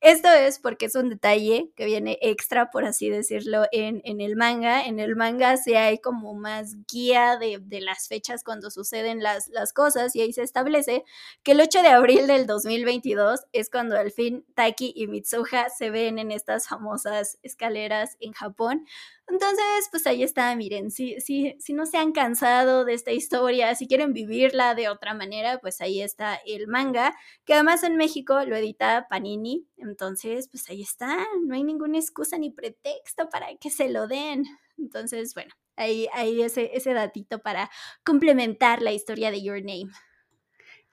[0.00, 4.36] Esto es porque es un detalle que viene extra, por así decirlo, en, en el
[4.36, 4.84] manga.
[4.84, 9.48] En el manga sí hay como más guía de, de, las fechas cuando suceden las,
[9.48, 11.04] las cosas y ahí se establece
[11.42, 15.90] que el 8 de abril del 2022 es cuando al fin Taki y Mitsuha se
[15.90, 18.86] ven en estas famosas escaleras en Japón.
[19.28, 23.74] Entonces, pues ahí está, miren, si, si, si no se han cansado de esta historia,
[23.74, 27.12] si quieren vivirla de otra manera, pues ahí está el manga,
[27.44, 32.38] que además en México lo edita Panini, entonces, pues ahí está, no hay ninguna excusa
[32.38, 34.44] ni pretexto para que se lo den.
[34.78, 37.70] Entonces, bueno, ahí, ahí ese, ese datito para
[38.04, 39.90] complementar la historia de Your Name.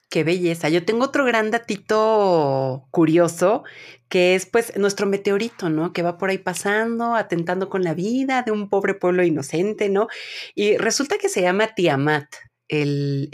[0.09, 0.69] Qué belleza.
[0.69, 3.63] Yo tengo otro gran datito curioso,
[4.09, 5.91] que es pues nuestro meteorito, ¿no?
[5.91, 10.07] Que va por ahí pasando, atentando con la vida de un pobre pueblo inocente, ¿no?
[10.53, 12.27] Y resulta que se llama Tiamat.
[12.67, 13.29] El,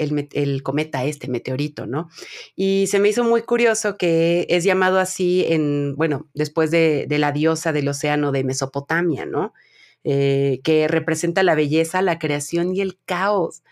[0.63, 2.09] cometa este, meteorito, ¿no?
[2.55, 7.19] Y se me hizo muy curioso que es llamado así en, bueno, después de, de
[7.19, 9.53] la diosa del océano de Mesopotamia, ¿no?
[10.05, 13.63] Eh, que representa la belleza, la creación y el caos.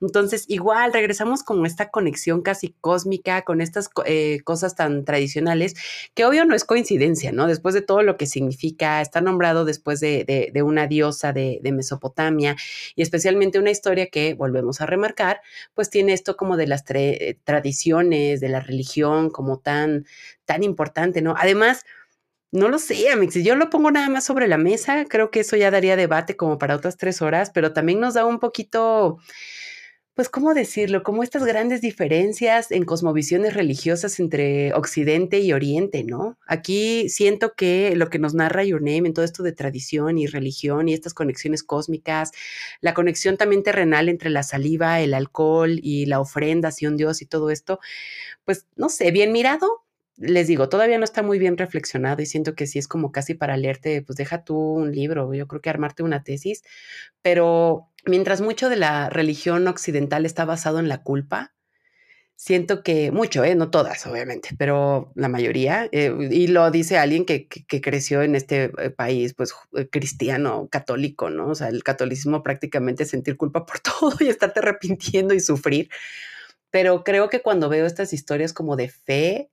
[0.00, 5.74] Entonces, igual regresamos con esta conexión casi cósmica, con estas eh, cosas tan tradicionales,
[6.14, 7.46] que obvio no es coincidencia, ¿no?
[7.46, 12.56] Después de todo lo que significa, está nombrado después de, una diosa de, Mesopotamia
[12.96, 15.40] y especialmente una historia que, volvemos a remarcar,
[15.74, 20.04] pues tiene esto como de las tradiciones, de la religión como tan,
[20.46, 21.34] tan importante, ¿no?
[21.38, 21.84] Además,
[22.52, 23.34] no lo sé, Amix.
[23.34, 26.36] Si yo lo pongo nada más sobre la mesa, creo que eso ya daría debate
[26.36, 29.18] como para otras tres horas, pero también nos da un poquito,
[30.14, 31.02] pues, ¿cómo decirlo?
[31.02, 36.38] Como estas grandes diferencias en cosmovisiones religiosas entre Occidente y Oriente, ¿no?
[36.46, 40.26] Aquí siento que lo que nos narra Your Name en todo esto de tradición y
[40.26, 42.32] religión y estas conexiones cósmicas,
[42.80, 47.22] la conexión también terrenal entre la saliva, el alcohol y la ofrenda hacia un dios
[47.22, 47.80] y todo esto,
[48.44, 49.85] pues, no sé, bien mirado,
[50.16, 53.34] les digo, todavía no está muy bien reflexionado y siento que sí es como casi
[53.34, 56.62] para leerte, pues deja tú un libro, yo creo que armarte una tesis,
[57.22, 61.54] pero mientras mucho de la religión occidental está basado en la culpa,
[62.36, 63.54] siento que mucho, ¿eh?
[63.54, 68.36] no todas, obviamente, pero la mayoría, eh, y lo dice alguien que, que, creció en
[68.36, 71.48] este eh, país, pues eh, cristiano, católico, ¿no?
[71.48, 75.88] O sea, el catolicismo prácticamente es sentir culpa por todo y estarte arrepintiendo y sufrir,
[76.70, 79.50] pero creo que cuando veo estas historias como de fe,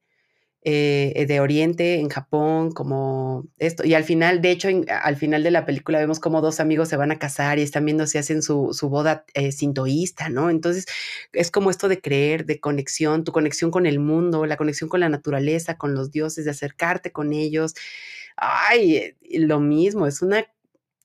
[0.66, 3.86] eh, de Oriente, en Japón, como esto.
[3.86, 6.98] Y al final, de hecho, al final de la película vemos como dos amigos se
[6.98, 10.50] van a casar y están viendo si hacen su, su boda eh, sintoísta, ¿no?
[10.50, 10.86] Entonces,
[11.34, 15.02] es como esto de creer, de conexión, tu conexión con el mundo, la conexión con
[15.02, 17.74] la naturaleza, con los dioses, de acercarte con ellos.
[18.38, 20.46] Ay, lo mismo, es una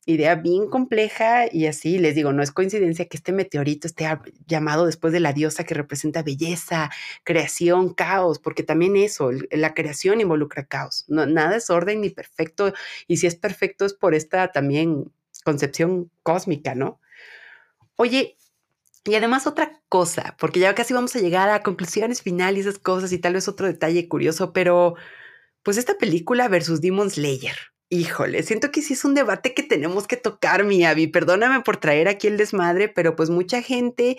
[0.09, 4.09] idea bien compleja y así les digo, no es coincidencia que este meteorito esté
[4.47, 6.91] llamado después de la diosa que representa belleza,
[7.25, 11.05] creación, caos, porque también eso, la creación involucra caos.
[11.09, 12.73] No, nada es orden ni perfecto
[13.07, 15.13] y si es perfecto es por esta también
[15.45, 17.01] concepción cósmica, ¿no?
[17.97, 18.39] Oye,
[19.05, 23.13] y además otra cosa, porque ya casi vamos a llegar a conclusiones finales esas cosas
[23.13, 24.95] y tal vez otro detalle curioso, pero
[25.63, 27.57] pues esta película versus Demon Slayer.
[27.91, 31.07] Híjole, siento que sí es un debate que tenemos que tocar, mi Abby.
[31.07, 34.19] Perdóname por traer aquí el desmadre, pero pues mucha gente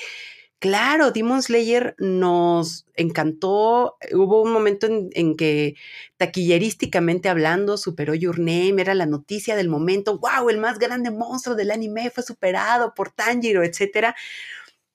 [0.60, 3.98] Claro, Demon Slayer nos encantó.
[4.12, 5.76] Hubo un momento en, que
[6.18, 10.20] taquillerísticamente hablando superó Your Name, era la noticia del momento.
[10.20, 10.50] ¡Wow!
[10.50, 14.14] El más grande monstruo del anime fue superado por Tanjiro, etc.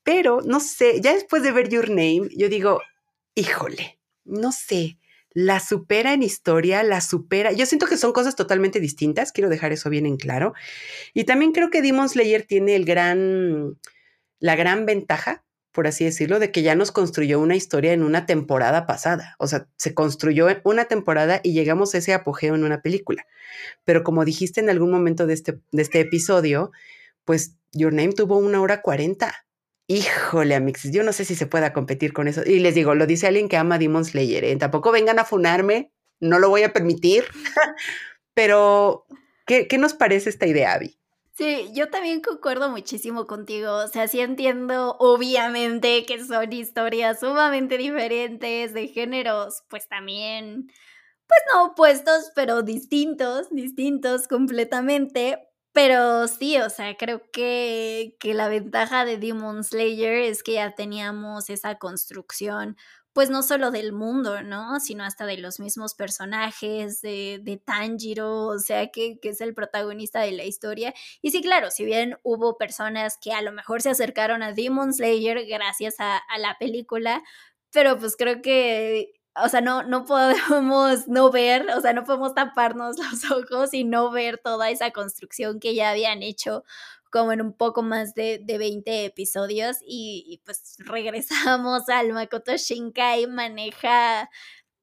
[0.02, 2.82] Pero no sé, ya después de ver Your Name, yo digo,
[3.34, 4.98] híjole, no sé,
[5.34, 7.52] la supera en historia, la supera.
[7.52, 10.54] Yo siento que son cosas totalmente distintas, quiero dejar eso bien en claro.
[11.12, 13.76] Y también creo que Demon Slayer tiene el gran,
[14.38, 18.26] la gran ventaja por así decirlo, de que ya nos construyó una historia en una
[18.26, 19.34] temporada pasada.
[19.40, 23.26] O sea, se construyó una temporada y llegamos a ese apogeo en una película.
[23.82, 26.70] Pero como dijiste en algún momento de este, de este episodio,
[27.24, 29.43] pues Your Name tuvo una hora cuarenta.
[29.86, 32.42] Híjole, Amixis, yo no sé si se pueda competir con eso.
[32.44, 34.44] Y les digo, lo dice alguien que ama Demon Slayer.
[34.44, 34.56] ¿eh?
[34.56, 37.24] Tampoco vengan a funarme, no lo voy a permitir.
[38.34, 39.04] Pero,
[39.46, 40.98] ¿qué, ¿qué nos parece esta idea, Abby?
[41.36, 43.72] Sí, yo también concuerdo muchísimo contigo.
[43.72, 50.68] O sea, sí entiendo, obviamente, que son historias sumamente diferentes, de géneros, pues también,
[51.26, 55.38] pues no opuestos, pero distintos, distintos completamente.
[55.74, 60.74] Pero sí, o sea, creo que, que la ventaja de Demon Slayer es que ya
[60.76, 62.76] teníamos esa construcción
[63.12, 64.80] pues no solo del mundo, ¿no?
[64.80, 69.54] Sino hasta de los mismos personajes, de, de Tanjiro, o sea, que, que, es el
[69.54, 70.92] protagonista de la historia.
[71.22, 74.92] Y sí, claro, si bien hubo personas que a lo mejor se acercaron a Demon
[74.92, 77.22] Slayer gracias a, a la película,
[77.72, 79.12] pero pues creo que
[79.42, 83.84] o sea, no, no podemos no ver, o sea, no podemos taparnos los ojos y
[83.84, 86.64] no ver toda esa construcción que ya habían hecho
[87.10, 93.28] como en un poco más de, de 20 episodios y, pues regresamos al Makoto Shinkai
[93.28, 94.28] maneja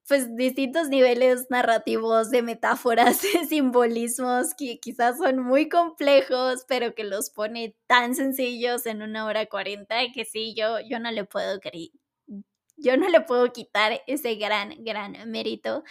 [0.07, 7.05] pues distintos niveles narrativos de metáforas, de simbolismos que quizás son muy complejos, pero que
[7.05, 11.59] los pone tan sencillos en una hora cuarenta que sí, yo, yo no le puedo
[12.81, 15.83] yo no le puedo quitar ese gran, gran mérito.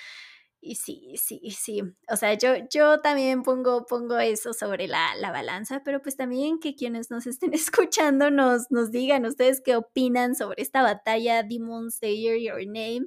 [0.63, 1.83] Y sí, sí, sí.
[2.11, 6.59] O sea, yo, yo también pongo, pongo eso sobre la, la, balanza, pero pues también
[6.59, 11.91] que quienes nos estén escuchando nos, nos digan ustedes qué opinan sobre esta batalla Demon
[11.91, 13.07] Slayer Your Name.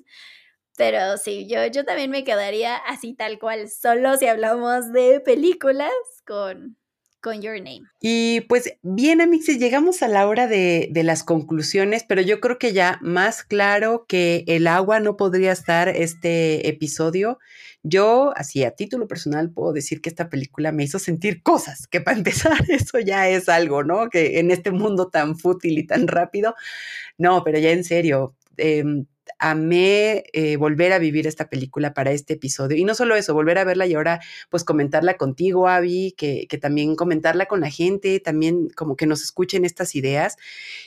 [0.77, 5.91] Pero sí, yo, yo también me quedaría así tal cual, solo si hablamos de películas
[6.25, 6.77] con,
[7.23, 7.83] con Your Name.
[7.99, 12.59] Y pues bien, Amixis, llegamos a la hora de, de, las conclusiones, pero yo creo
[12.59, 17.39] que ya más claro que el agua no podría estar este episodio.
[17.81, 22.01] Yo, así a título personal, puedo decir que esta película me hizo sentir cosas, que
[22.01, 24.09] para empezar eso ya es algo, ¿no?
[24.09, 26.55] Que en este mundo tan fútil y tan rápido,
[27.17, 28.83] no, pero ya en serio, eh,
[29.43, 32.77] amé eh, volver a vivir esta película para este episodio.
[32.77, 36.57] Y no solo eso, volver a verla y ahora pues comentarla contigo, Abby, que, que,
[36.57, 40.37] también comentarla con la gente, también como que nos escuchen estas ideas.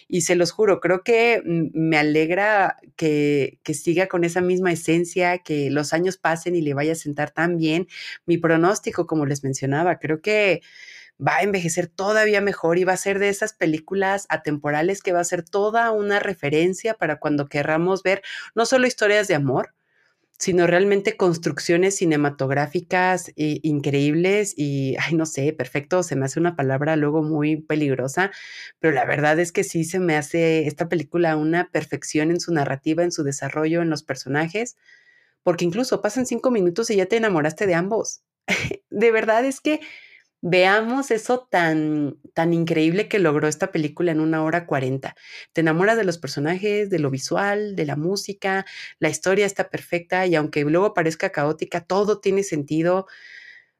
[0.08, 5.38] Y se los juro, creo que me alegra que, que siga con esa misma esencia,
[5.38, 7.88] que los años pasen y le vaya a sentar tan bien.
[8.24, 10.62] Mi pronóstico, como les mencionaba, creo que
[11.24, 15.20] va a envejecer todavía mejor y va a ser de esas películas atemporales que va
[15.20, 18.22] a ser toda una referencia para cuando querramos ver
[18.54, 19.72] no solo historias de amor,
[20.38, 26.56] sino realmente construcciones cinematográficas eh, increíbles y, ay, no sé, perfecto, se me hace una
[26.56, 28.30] palabra luego muy peligrosa,
[28.78, 32.52] pero la verdad es que sí se me hace esta película una perfección en su
[32.52, 34.76] narrativa, en su desarrollo, en los personajes,
[35.42, 38.22] porque incluso pasan cinco minutos y ya te enamoraste de ambos.
[38.90, 39.80] de verdad es que
[40.40, 45.16] veamos eso tan, tan increíble que logró esta película en una hora cuarenta.
[45.52, 48.66] Te enamoras de los personajes, de lo visual, de la música,
[48.98, 53.06] la historia está perfecta y aunque luego parezca caótica, todo tiene sentido.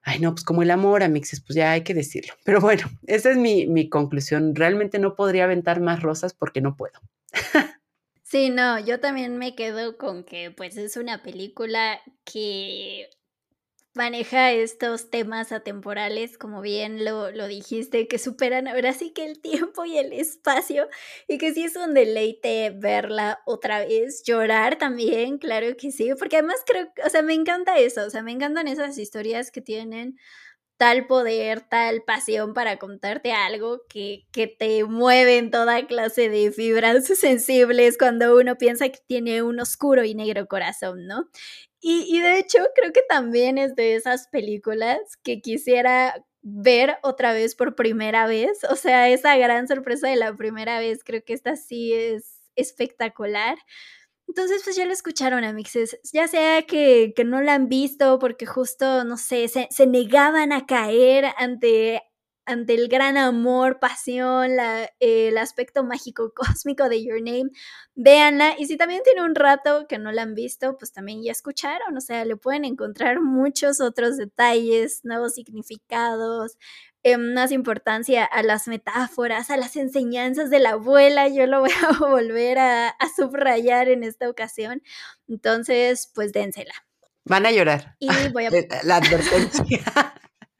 [0.02, 2.34] Ay, no, pues como el amor, amixes, pues ya hay que decirlo.
[2.44, 4.54] Pero bueno, esa es mi, mi conclusión.
[4.54, 7.00] Realmente no podría aventar más rosas porque no puedo.
[8.22, 13.08] Sí, no, yo también me quedo con que pues es una película que
[13.96, 19.40] maneja estos temas atemporales, como bien lo, lo, dijiste, que superan ahora sí que el
[19.40, 20.88] tiempo y el espacio,
[21.26, 26.36] y que sí es un deleite verla otra vez, llorar también, claro que sí, porque
[26.36, 30.18] además creo, o sea, me encanta eso, o sea, me encantan esas historias que tienen
[30.76, 37.06] tal poder, tal pasión para contarte algo que, que te mueven toda clase de fibras
[37.18, 41.28] sensibles cuando uno piensa que tiene un oscuro y negro corazón, ¿no?
[41.88, 47.54] Y, de hecho, creo que también es de esas películas que quisiera ver otra vez
[47.54, 48.64] por primera vez.
[48.70, 53.56] O sea, esa gran sorpresa de la primera vez, creo que esta sí es espectacular.
[54.28, 55.98] Entonces, pues ya lo escucharon, amixes.
[56.12, 60.66] Ya sea que, no la han visto porque justo, no sé, se, se negaban a
[60.66, 62.02] caer ante
[62.46, 64.52] ante el gran amor, pasión,
[65.00, 66.32] el aspecto mágico
[66.64, 67.50] cósmico de Your Name,
[67.96, 68.54] véanla.
[68.58, 71.96] Y si también tiene un rato que no la han visto, pues también ya escucharon,
[71.96, 76.56] o sea, le pueden encontrar muchos otros detalles, nuevos significados,
[77.08, 81.28] eh, más importancia a las metáforas, a las enseñanzas de la abuela.
[81.28, 84.82] Yo lo voy a volver a, a subrayar en esta ocasión.
[85.28, 86.74] Entonces, pues dénsela.
[87.24, 87.94] Van a llorar.
[88.00, 88.50] Y voy a...
[88.82, 89.84] La advertencia.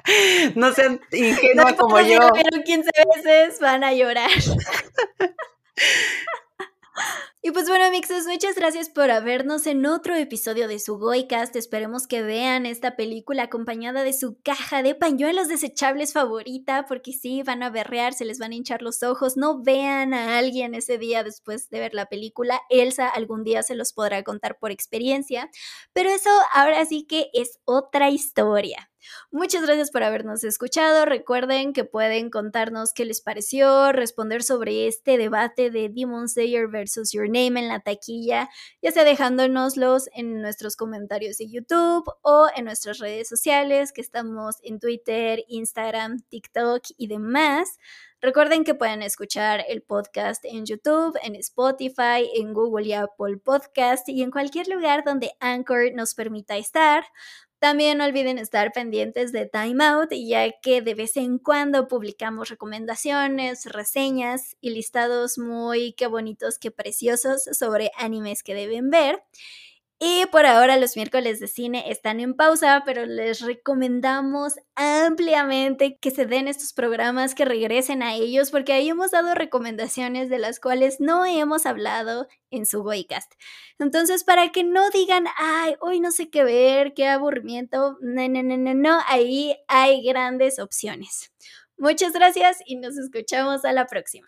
[0.54, 2.20] no sean ingenua como yo.
[2.32, 4.30] Pero 15 veces van a llorar.
[7.46, 11.54] Y pues bueno, mixes, muchas gracias por vernos en otro episodio de su Goicast.
[11.54, 17.44] Esperemos que vean esta película acompañada de su caja de pañuelos desechables favorita, porque sí,
[17.44, 19.36] van a berrear, se les van a hinchar los ojos.
[19.36, 22.60] No vean a alguien ese día después de ver la película.
[22.68, 25.48] Elsa algún día se los podrá contar por experiencia,
[25.92, 28.90] pero eso ahora sí que es otra historia.
[29.30, 31.04] Muchas gracias por habernos escuchado.
[31.04, 37.12] Recuerden que pueden contarnos qué les pareció, responder sobre este debate de Demon Slayer versus
[37.12, 38.48] Your Name en la taquilla,
[38.82, 44.56] ya sea dejándonoslos en nuestros comentarios de YouTube o en nuestras redes sociales, que estamos
[44.62, 47.78] en Twitter, Instagram, TikTok y demás.
[48.22, 54.08] Recuerden que pueden escuchar el podcast en YouTube, en Spotify, en Google y Apple Podcast
[54.08, 57.04] y en cualquier lugar donde Anchor nos permita estar.
[57.58, 62.50] También no olviden estar pendientes de Time Out, ya que de vez en cuando publicamos
[62.50, 69.22] recomendaciones, reseñas y listados muy qué bonitos, qué preciosos sobre animes que deben ver.
[69.98, 76.10] Y por ahora los miércoles de cine están en pausa, pero les recomendamos ampliamente que
[76.10, 80.60] se den estos programas, que regresen a ellos, porque ahí hemos dado recomendaciones de las
[80.60, 83.32] cuales no hemos hablado en su Goicast.
[83.78, 88.42] Entonces, para que no digan, ay, hoy no sé qué ver, qué aburrimiento, no, no,
[88.42, 91.32] no, no, no, ahí hay grandes opciones.
[91.78, 94.26] Muchas gracias y nos escuchamos a la próxima.